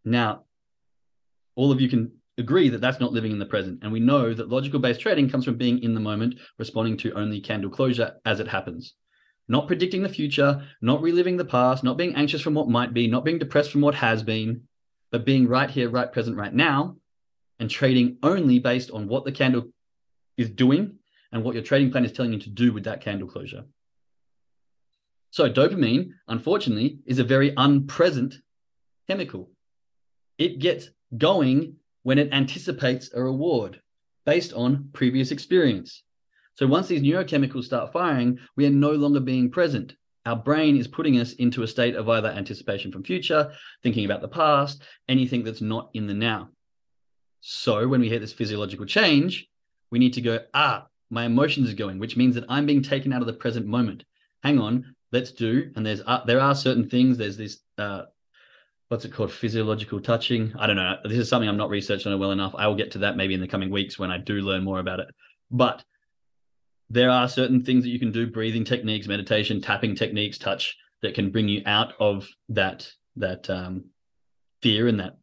Now, 0.04 0.44
all 1.56 1.72
of 1.72 1.80
you 1.80 1.88
can 1.88 2.12
agree 2.38 2.68
that 2.68 2.80
that's 2.80 3.00
not 3.00 3.12
living 3.12 3.32
in 3.32 3.40
the 3.40 3.52
present. 3.54 3.80
And 3.82 3.90
we 3.90 3.98
know 3.98 4.32
that 4.32 4.48
logical 4.48 4.78
based 4.78 5.00
trading 5.00 5.28
comes 5.28 5.44
from 5.44 5.56
being 5.56 5.82
in 5.82 5.92
the 5.94 6.00
moment, 6.00 6.36
responding 6.58 6.96
to 6.98 7.12
only 7.14 7.40
candle 7.40 7.70
closure 7.70 8.14
as 8.24 8.38
it 8.38 8.46
happens. 8.46 8.94
Not 9.48 9.66
predicting 9.66 10.04
the 10.04 10.08
future, 10.08 10.64
not 10.80 11.02
reliving 11.02 11.36
the 11.36 11.44
past, 11.44 11.82
not 11.82 11.98
being 11.98 12.14
anxious 12.14 12.40
from 12.40 12.54
what 12.54 12.68
might 12.68 12.94
be, 12.94 13.08
not 13.08 13.24
being 13.24 13.40
depressed 13.40 13.72
from 13.72 13.80
what 13.80 13.96
has 13.96 14.22
been, 14.22 14.62
but 15.10 15.26
being 15.26 15.48
right 15.48 15.68
here, 15.68 15.90
right 15.90 16.10
present, 16.12 16.36
right 16.36 16.54
now, 16.54 16.96
and 17.58 17.68
trading 17.68 18.16
only 18.22 18.60
based 18.60 18.92
on 18.92 19.08
what 19.08 19.24
the 19.24 19.32
candle 19.32 19.64
is 20.36 20.50
doing 20.50 20.98
and 21.32 21.42
what 21.42 21.54
your 21.54 21.64
trading 21.64 21.90
plan 21.90 22.04
is 22.04 22.12
telling 22.12 22.32
you 22.32 22.38
to 22.38 22.48
do 22.48 22.72
with 22.72 22.84
that 22.84 23.00
candle 23.00 23.26
closure. 23.26 23.64
So, 25.30 25.48
dopamine, 25.48 26.10
unfortunately, 26.26 26.98
is 27.06 27.20
a 27.20 27.24
very 27.24 27.52
unpresent 27.52 28.34
chemical. 29.08 29.50
It 30.38 30.58
gets 30.58 30.88
going 31.16 31.76
when 32.02 32.18
it 32.18 32.32
anticipates 32.32 33.10
a 33.14 33.22
reward 33.22 33.80
based 34.26 34.52
on 34.52 34.90
previous 34.92 35.30
experience. 35.30 36.02
So, 36.54 36.66
once 36.66 36.88
these 36.88 37.02
neurochemicals 37.02 37.64
start 37.64 37.92
firing, 37.92 38.38
we 38.56 38.66
are 38.66 38.70
no 38.70 38.90
longer 38.90 39.20
being 39.20 39.50
present. 39.50 39.94
Our 40.26 40.36
brain 40.36 40.76
is 40.76 40.88
putting 40.88 41.18
us 41.18 41.32
into 41.34 41.62
a 41.62 41.68
state 41.68 41.94
of 41.94 42.08
either 42.08 42.28
anticipation 42.28 42.92
from 42.92 43.04
future, 43.04 43.52
thinking 43.82 44.04
about 44.04 44.20
the 44.20 44.28
past, 44.28 44.82
anything 45.08 45.44
that's 45.44 45.62
not 45.62 45.90
in 45.94 46.06
the 46.06 46.14
now. 46.14 46.48
So, 47.40 47.86
when 47.86 48.00
we 48.00 48.08
hit 48.08 48.20
this 48.20 48.32
physiological 48.32 48.84
change, 48.84 49.48
we 49.90 49.98
need 49.98 50.14
to 50.14 50.20
go, 50.20 50.40
ah, 50.54 50.86
my 51.08 51.24
emotions 51.24 51.70
are 51.70 51.74
going, 51.74 51.98
which 51.98 52.16
means 52.16 52.34
that 52.34 52.44
I'm 52.48 52.66
being 52.66 52.82
taken 52.82 53.12
out 53.12 53.20
of 53.20 53.26
the 53.26 53.32
present 53.32 53.66
moment. 53.66 54.04
Hang 54.42 54.58
on, 54.58 54.94
let's 55.12 55.32
do. 55.32 55.70
And 55.76 55.84
there's 55.84 56.02
uh, 56.06 56.24
there 56.24 56.40
are 56.40 56.54
certain 56.54 56.88
things. 56.88 57.18
There's 57.18 57.36
this 57.36 57.60
uh, 57.78 58.02
what's 58.88 59.04
it 59.04 59.12
called? 59.12 59.32
Physiological 59.32 60.00
touching. 60.00 60.52
I 60.58 60.66
don't 60.66 60.76
know. 60.76 60.96
This 61.04 61.18
is 61.18 61.28
something 61.28 61.48
I'm 61.48 61.56
not 61.56 61.70
researched 61.70 62.06
on 62.06 62.12
it 62.12 62.16
well 62.16 62.32
enough. 62.32 62.54
I 62.56 62.66
will 62.66 62.76
get 62.76 62.90
to 62.92 62.98
that 62.98 63.16
maybe 63.16 63.34
in 63.34 63.40
the 63.40 63.48
coming 63.48 63.70
weeks 63.70 63.98
when 63.98 64.10
I 64.10 64.18
do 64.18 64.34
learn 64.34 64.64
more 64.64 64.80
about 64.80 65.00
it. 65.00 65.08
But 65.50 65.84
there 66.88 67.10
are 67.10 67.28
certain 67.28 67.64
things 67.64 67.84
that 67.84 67.90
you 67.90 67.98
can 67.98 68.12
do: 68.12 68.26
breathing 68.26 68.64
techniques, 68.64 69.06
meditation, 69.06 69.60
tapping 69.60 69.94
techniques, 69.94 70.38
touch 70.38 70.76
that 71.02 71.14
can 71.14 71.30
bring 71.30 71.48
you 71.48 71.62
out 71.66 71.94
of 72.00 72.28
that 72.48 72.90
that 73.16 73.48
um, 73.48 73.84
fear 74.62 74.88
and 74.88 75.00
that 75.00 75.16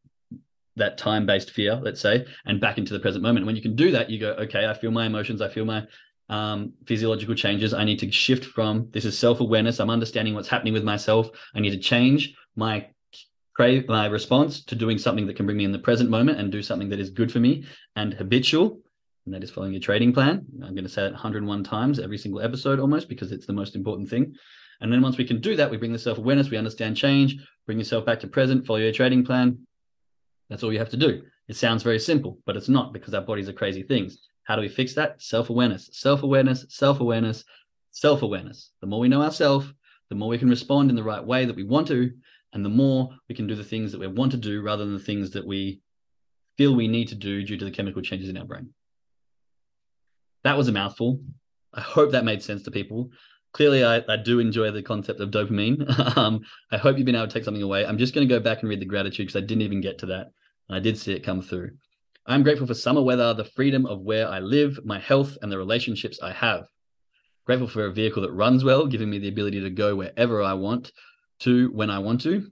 that 0.78 0.98
time-based 0.98 1.50
fear, 1.52 1.76
let's 1.76 2.00
say, 2.00 2.24
and 2.46 2.62
back 2.62 2.78
into 2.78 2.94
the 2.94 3.00
present 3.00 3.24
moment. 3.24 3.48
When 3.48 3.56
you 3.56 3.64
can 3.64 3.76
do 3.76 3.92
that, 3.92 4.12
you 4.12 4.20
go, 4.20 4.34
okay, 4.34 4.68
I 4.68 4.76
feel 4.76 4.92
my 4.92 5.08
emotions, 5.08 5.42
I 5.42 5.50
feel 5.50 5.66
my 5.66 5.84
um, 6.30 6.74
physiological 6.86 7.36
changes. 7.36 7.74
I 7.74 7.84
need 7.84 8.00
to 8.00 8.12
shift 8.12 8.46
from 8.46 8.90
this 8.92 9.06
is 9.06 9.18
self 9.18 9.40
awareness. 9.40 9.80
I'm 9.80 9.90
understanding 9.90 10.34
what's 10.34 10.50
happening 10.50 10.74
with 10.74 10.84
myself. 10.84 11.30
I 11.56 11.60
need 11.60 11.72
to 11.72 11.78
change 11.78 12.36
my 12.56 12.88
crave 13.58 13.88
my 13.88 14.06
response 14.06 14.64
to 14.64 14.76
doing 14.76 15.00
something 15.00 15.26
that 15.26 15.36
can 15.36 15.48
bring 15.48 15.58
me 15.58 15.66
in 15.66 15.72
the 15.72 15.80
present 15.80 16.12
moment 16.12 16.40
and 16.40 16.52
do 16.52 16.62
something 16.62 16.90
that 16.90 17.00
is 17.00 17.10
good 17.10 17.32
for 17.32 17.40
me 17.40 17.66
and 17.96 18.14
habitual. 18.14 18.80
And 19.26 19.34
that 19.34 19.44
is 19.44 19.50
following 19.50 19.76
a 19.76 19.80
trading 19.80 20.14
plan. 20.14 20.46
I'm 20.64 20.76
going 20.76 20.84
to 20.84 20.90
say 20.90 21.06
it 21.06 21.12
101 21.12 21.64
times 21.64 22.00
every 22.00 22.20
single 22.20 22.40
episode 22.40 22.80
almost 22.80 23.10
because 23.10 23.32
it's 23.32 23.48
the 23.48 23.54
most 23.54 23.76
important 23.76 24.10
thing. 24.10 24.36
And 24.80 24.94
then 24.94 25.02
once 25.02 25.18
we 25.18 25.26
can 25.26 25.42
do 25.42 25.56
that, 25.56 25.72
we 25.72 25.78
bring 25.78 25.92
the 25.92 26.00
self 26.00 26.20
awareness, 26.20 26.52
we 26.52 26.58
understand 26.58 26.96
change, 26.96 27.38
bring 27.66 27.80
yourself 27.80 28.06
back 28.06 28.20
to 28.20 28.28
present, 28.28 28.66
follow 28.66 28.80
your 28.80 28.94
trading 28.94 29.26
plan. 29.26 29.66
That's 30.50 30.64
all 30.64 30.72
you 30.72 30.80
have 30.80 30.92
to 30.92 30.98
do. 30.98 31.24
It 31.48 31.56
sounds 31.56 31.82
very 31.82 32.00
simple, 32.00 32.38
but 32.46 32.56
it's 32.56 32.70
not 32.70 32.94
because 32.94 33.14
our 33.16 33.22
bodies 33.22 33.50
are 33.50 33.54
crazy 33.54 33.82
things. 33.82 34.20
How 34.48 34.56
do 34.56 34.62
we 34.62 34.70
fix 34.70 34.94
that? 34.94 35.22
Self 35.22 35.50
awareness, 35.50 35.90
self 35.92 36.24
awareness, 36.24 36.66
self 36.70 37.02
awareness, 37.02 37.44
self 37.92 38.22
awareness. 38.22 38.72
The 38.80 38.88
more 38.88 39.02
we 39.02 39.10
know 39.10 39.22
ourselves, 39.22 39.68
the 40.10 40.16
more 40.16 40.30
we 40.30 40.38
can 40.38 40.50
respond 40.50 40.90
in 40.90 40.96
the 40.96 41.04
right 41.04 41.24
way 41.24 41.44
that 41.44 41.56
we 41.56 41.64
want 41.64 41.88
to, 41.90 42.12
and 42.54 42.64
the 42.64 42.70
more 42.70 43.10
we 43.28 43.36
can 43.36 43.46
do 43.46 43.56
the 43.56 43.64
things 43.64 43.92
that 43.92 44.00
we 44.00 44.08
want 44.08 44.32
to 44.32 44.38
do 44.38 44.62
rather 44.62 44.86
than 44.86 44.94
the 44.94 45.04
things 45.04 45.32
that 45.32 45.46
we 45.46 45.82
feel 46.58 46.74
we 46.74 46.88
need 46.88 47.10
to 47.10 47.16
do 47.16 47.44
due 47.44 47.58
to 47.58 47.66
the 47.66 47.72
chemical 47.72 48.02
changes 48.02 48.30
in 48.30 48.38
our 48.38 48.46
brain. 48.46 48.70
That 50.46 50.58
was 50.58 50.70
a 50.70 50.72
mouthful. 50.72 51.20
I 51.74 51.82
hope 51.82 52.12
that 52.12 52.24
made 52.24 52.42
sense 52.42 52.64
to 52.64 52.72
people. 52.72 53.12
Clearly, 53.52 53.84
I, 53.84 54.02
I 54.08 54.16
do 54.16 54.40
enjoy 54.40 54.72
the 54.72 54.82
concept 54.82 55.20
of 55.20 55.30
dopamine. 55.30 56.18
um, 56.18 56.40
I 56.72 56.78
hope 56.78 56.96
you've 56.96 57.06
been 57.06 57.16
able 57.16 57.28
to 57.28 57.34
take 57.34 57.44
something 57.44 57.64
away. 57.64 57.86
I'm 57.86 57.98
just 57.98 58.14
going 58.14 58.26
to 58.26 58.34
go 58.34 58.40
back 58.40 58.62
and 58.62 58.70
read 58.70 58.80
the 58.80 58.86
gratitude 58.86 59.28
because 59.28 59.42
I 59.42 59.46
didn't 59.46 59.64
even 59.64 59.82
get 59.82 59.98
to 60.00 60.06
that. 60.08 60.32
I 60.70 60.80
did 60.80 60.98
see 60.98 61.12
it 61.12 61.24
come 61.24 61.42
through. 61.42 61.72
I'm 62.30 62.44
grateful 62.44 62.68
for 62.68 62.74
summer 62.74 63.02
weather, 63.02 63.34
the 63.34 63.46
freedom 63.46 63.86
of 63.86 64.02
where 64.02 64.28
I 64.28 64.40
live, 64.40 64.82
my 64.84 65.00
health, 65.00 65.38
and 65.42 65.50
the 65.50 65.58
relationships 65.58 66.20
I 66.22 66.34
have. 66.34 66.68
Grateful 67.46 67.70
for 67.70 67.86
a 67.86 67.94
vehicle 67.94 68.22
that 68.24 68.34
runs 68.34 68.66
well, 68.66 68.86
giving 68.86 69.10
me 69.10 69.18
the 69.18 69.30
ability 69.30 69.62
to 69.62 69.70
go 69.70 69.96
wherever 69.96 70.44
I 70.44 70.52
want 70.54 70.92
to 71.40 71.72
when 71.72 71.90
I 71.90 72.00
want 72.00 72.20
to. 72.22 72.52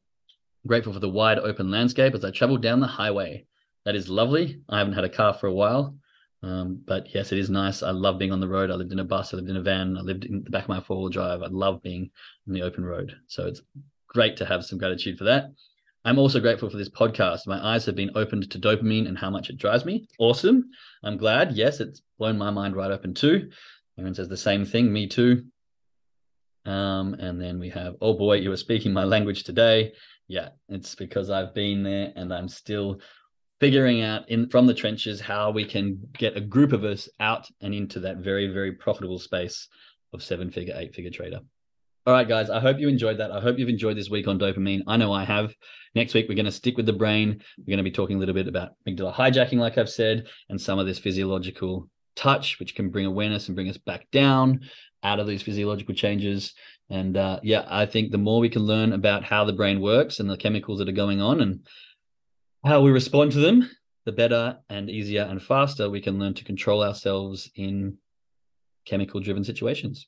Grateful 0.66 0.94
for 0.94 1.00
the 1.00 1.10
wide 1.10 1.40
open 1.40 1.72
landscape 1.72 2.16
as 2.16 2.24
I 2.24 2.32
travel 2.32 2.56
down 2.56 2.80
the 2.80 2.88
highway. 2.88 3.46
That 3.84 3.98
is 3.98 4.08
lovely. 4.08 4.62
I 4.70 4.78
haven't 4.78 4.94
had 4.94 5.04
a 5.04 5.10
car 5.10 5.34
for 5.34 5.48
a 5.48 5.54
while. 5.54 5.98
Um, 6.42 6.82
but 6.86 7.14
yes, 7.14 7.34
it 7.34 7.38
is 7.38 7.50
nice. 7.50 7.84
I 7.84 7.92
love 7.92 8.18
being 8.18 8.32
on 8.32 8.40
the 8.40 8.48
road. 8.48 8.72
I 8.72 8.76
lived 8.76 8.94
in 8.94 9.00
a 9.00 9.04
bus, 9.04 9.34
I 9.34 9.38
lived 9.38 9.50
in 9.50 9.58
a 9.58 9.62
van, 9.62 9.98
I 9.98 10.02
lived 10.02 10.24
in 10.24 10.44
the 10.46 10.52
back 10.52 10.64
of 10.64 10.70
my 10.70 10.80
four 10.80 11.02
wheel 11.02 11.10
drive. 11.10 11.44
I 11.44 11.48
love 11.48 11.82
being 11.82 12.12
in 12.48 12.54
the 12.54 12.62
open 12.62 12.86
road. 12.86 13.14
So 13.28 13.46
it's 13.46 13.62
great 14.08 14.38
to 14.38 14.46
have 14.46 14.64
some 14.64 14.80
gratitude 14.80 15.18
for 15.18 15.26
that. 15.26 15.52
I'm 16.06 16.20
also 16.20 16.40
grateful 16.40 16.70
for 16.70 16.78
this 16.78 16.90
podcast. 16.90 17.48
My 17.48 17.74
eyes 17.74 17.84
have 17.88 17.96
been 17.96 18.12
opened 18.14 18.52
to 18.52 18.60
dopamine 18.60 19.08
and 19.08 19.18
how 19.18 19.32
much 19.32 19.50
it 19.50 19.58
drives 19.58 19.86
me. 19.86 20.08
Awesome. 20.20 20.70
I'm 21.04 21.18
glad. 21.18 21.54
Yes, 21.54 21.80
it's 21.80 22.04
blown 22.20 22.38
my 22.38 22.52
mind 22.52 22.76
right 22.76 22.92
open 22.92 23.16
too. 23.16 23.50
Aaron 23.98 24.14
says 24.14 24.30
the 24.30 24.38
same 24.38 24.66
thing. 24.66 24.94
Me 24.94 25.08
too. 25.08 25.46
Um, 26.64 27.16
and 27.16 27.42
then 27.42 27.58
we 27.58 27.70
have, 27.70 27.96
oh 28.02 28.14
boy, 28.14 28.36
you 28.36 28.52
were 28.52 28.58
speaking 28.58 28.94
my 28.94 29.04
language 29.04 29.46
today. 29.46 29.94
Yeah, 30.28 30.50
it's 30.70 30.94
because 30.94 31.32
I've 31.32 31.56
been 31.56 31.82
there 31.82 32.14
and 32.16 32.32
I'm 32.32 32.50
still 32.50 33.00
figuring 33.60 34.04
out 34.04 34.30
in 34.30 34.48
from 34.50 34.68
the 34.68 34.74
trenches 34.76 35.20
how 35.20 35.50
we 35.50 35.66
can 35.66 36.00
get 36.14 36.38
a 36.38 36.42
group 36.42 36.72
of 36.72 36.84
us 36.84 37.10
out 37.20 37.48
and 37.62 37.74
into 37.74 38.00
that 38.02 38.18
very, 38.18 38.48
very 38.54 38.74
profitable 38.74 39.18
space 39.18 39.68
of 40.14 40.22
seven 40.22 40.52
figure, 40.52 40.76
eight 40.78 40.94
figure 40.94 41.10
trader. 41.10 41.40
All 42.08 42.14
right, 42.14 42.28
guys, 42.28 42.52
I 42.52 42.60
hope 42.60 42.78
you 42.78 42.88
enjoyed 42.88 43.18
that. 43.18 43.32
I 43.32 43.42
hope 43.42 43.58
you've 43.58 43.68
enjoyed 43.68 43.98
this 43.98 44.12
week 44.12 44.28
on 44.28 44.38
dopamine. 44.38 44.84
I 44.86 44.96
know 44.96 45.12
I 45.12 45.26
have. 45.26 45.56
Next 45.96 46.14
week, 46.14 46.28
we're 46.30 46.36
going 46.36 46.46
to 46.46 46.52
stick 46.52 46.78
with 46.78 46.86
the 46.86 46.94
brain. 46.94 47.42
We're 47.58 47.72
going 47.72 47.78
to 47.78 47.84
be 47.84 47.90
talking 47.90 48.18
a 48.18 48.20
little 48.20 48.36
bit 48.36 48.48
about 48.48 48.74
amygdala 48.88 49.12
hijacking, 49.12 49.58
like 49.58 49.80
I've 49.80 49.90
said, 49.90 50.28
and 50.50 50.62
some 50.62 50.78
of 50.78 50.86
this 50.86 51.00
physiological 51.00 51.90
touch, 52.16 52.60
which 52.60 52.76
can 52.76 52.92
bring 52.92 53.08
awareness 53.08 53.48
and 53.48 53.56
bring 53.56 53.70
us 53.70 53.78
back 53.78 54.06
down 54.12 54.60
out 55.02 55.20
of 55.20 55.26
these 55.26 55.42
physiological 55.42 55.96
changes. 55.96 56.54
And 56.92 57.18
uh, 57.18 57.40
yeah, 57.42 57.66
I 57.68 57.88
think 57.88 58.12
the 58.12 58.20
more 58.20 58.40
we 58.40 58.50
can 58.50 58.62
learn 58.62 58.94
about 58.94 59.24
how 59.24 59.44
the 59.44 59.54
brain 59.54 59.82
works 59.82 60.20
and 60.20 60.30
the 60.30 60.38
chemicals 60.38 60.78
that 60.78 60.90
are 60.90 60.92
going 60.92 61.22
on 61.22 61.42
and 61.42 61.66
how 62.64 62.82
we 62.82 62.92
respond 62.92 63.32
to 63.32 63.40
them, 63.40 63.68
the 64.06 64.12
better 64.12 64.60
and 64.70 64.92
easier 64.92 65.24
and 65.24 65.42
faster 65.42 65.90
we 65.90 66.02
can 66.02 66.20
learn 66.20 66.36
to 66.36 66.44
control 66.44 66.84
ourselves 66.84 67.50
in 67.56 67.98
chemical 68.86 69.22
driven 69.22 69.44
situations. 69.44 70.08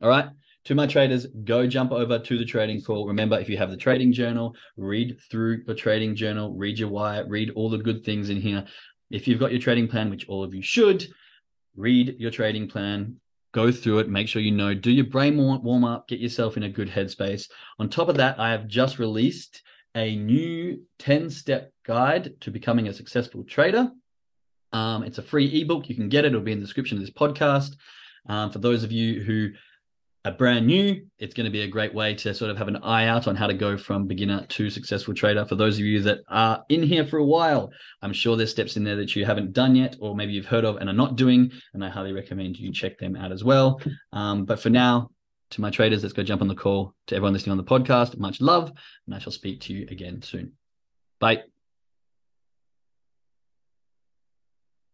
All 0.00 0.08
right. 0.08 0.30
To 0.66 0.74
my 0.74 0.88
traders, 0.88 1.26
go 1.44 1.64
jump 1.64 1.92
over 1.92 2.18
to 2.18 2.38
the 2.38 2.44
trading 2.44 2.82
call. 2.82 3.06
Remember, 3.06 3.38
if 3.38 3.48
you 3.48 3.56
have 3.56 3.70
the 3.70 3.76
trading 3.76 4.12
journal, 4.12 4.56
read 4.76 5.16
through 5.30 5.62
the 5.62 5.76
trading 5.76 6.16
journal, 6.16 6.54
read 6.54 6.76
your 6.76 6.88
wire, 6.88 7.24
read 7.24 7.50
all 7.50 7.70
the 7.70 7.78
good 7.78 8.04
things 8.04 8.30
in 8.30 8.40
here. 8.40 8.64
If 9.08 9.28
you've 9.28 9.38
got 9.38 9.52
your 9.52 9.60
trading 9.60 9.86
plan, 9.86 10.10
which 10.10 10.28
all 10.28 10.42
of 10.42 10.52
you 10.52 10.62
should, 10.62 11.06
read 11.76 12.16
your 12.18 12.32
trading 12.32 12.66
plan, 12.66 13.20
go 13.52 13.70
through 13.70 14.00
it, 14.00 14.08
make 14.08 14.26
sure 14.26 14.42
you 14.42 14.50
know, 14.50 14.74
do 14.74 14.90
your 14.90 15.06
brain 15.06 15.36
warm 15.36 15.84
up, 15.84 16.08
get 16.08 16.18
yourself 16.18 16.56
in 16.56 16.64
a 16.64 16.68
good 16.68 16.90
headspace. 16.90 17.48
On 17.78 17.88
top 17.88 18.08
of 18.08 18.16
that, 18.16 18.40
I 18.40 18.50
have 18.50 18.66
just 18.66 18.98
released 18.98 19.62
a 19.94 20.16
new 20.16 20.82
10 20.98 21.30
step 21.30 21.72
guide 21.84 22.40
to 22.40 22.50
becoming 22.50 22.88
a 22.88 22.92
successful 22.92 23.44
trader. 23.44 23.92
Um, 24.72 25.04
it's 25.04 25.18
a 25.18 25.22
free 25.22 25.62
ebook. 25.62 25.88
You 25.88 25.94
can 25.94 26.08
get 26.08 26.24
it. 26.24 26.32
It'll 26.32 26.40
be 26.40 26.50
in 26.50 26.58
the 26.58 26.64
description 26.64 26.98
of 26.98 27.04
this 27.04 27.14
podcast. 27.14 27.76
Um, 28.28 28.50
for 28.50 28.58
those 28.58 28.82
of 28.82 28.90
you 28.90 29.22
who 29.22 29.50
are 30.26 30.32
brand 30.32 30.66
new, 30.66 31.06
it's 31.18 31.34
going 31.34 31.44
to 31.44 31.50
be 31.50 31.62
a 31.62 31.68
great 31.68 31.94
way 31.94 32.14
to 32.14 32.34
sort 32.34 32.50
of 32.50 32.58
have 32.58 32.68
an 32.68 32.76
eye 32.78 33.06
out 33.06 33.28
on 33.28 33.36
how 33.36 33.46
to 33.46 33.54
go 33.54 33.78
from 33.78 34.06
beginner 34.06 34.44
to 34.48 34.68
successful 34.68 35.14
trader. 35.14 35.44
For 35.44 35.54
those 35.54 35.78
of 35.78 35.84
you 35.84 36.02
that 36.02 36.20
are 36.28 36.64
in 36.68 36.82
here 36.82 37.06
for 37.06 37.18
a 37.18 37.24
while, 37.24 37.70
I'm 38.02 38.12
sure 38.12 38.36
there's 38.36 38.50
steps 38.50 38.76
in 38.76 38.82
there 38.84 38.96
that 38.96 39.14
you 39.14 39.24
haven't 39.24 39.52
done 39.52 39.76
yet, 39.76 39.96
or 40.00 40.16
maybe 40.16 40.32
you've 40.32 40.46
heard 40.46 40.64
of 40.64 40.76
and 40.76 40.90
are 40.90 40.94
not 40.94 41.16
doing. 41.16 41.52
And 41.74 41.84
I 41.84 41.88
highly 41.88 42.12
recommend 42.12 42.58
you 42.58 42.72
check 42.72 42.98
them 42.98 43.14
out 43.14 43.30
as 43.30 43.44
well. 43.44 43.80
Um, 44.12 44.44
but 44.44 44.58
for 44.58 44.70
now, 44.70 45.10
to 45.50 45.60
my 45.60 45.70
traders, 45.70 46.02
let's 46.02 46.12
go 46.12 46.24
jump 46.24 46.42
on 46.42 46.48
the 46.48 46.54
call. 46.54 46.94
To 47.06 47.14
everyone 47.14 47.32
listening 47.32 47.52
on 47.52 47.58
the 47.58 47.64
podcast, 47.64 48.18
much 48.18 48.40
love, 48.40 48.72
and 49.06 49.14
I 49.14 49.18
shall 49.18 49.32
speak 49.32 49.60
to 49.62 49.72
you 49.72 49.86
again 49.90 50.22
soon. 50.22 50.52
Bye. 51.20 51.44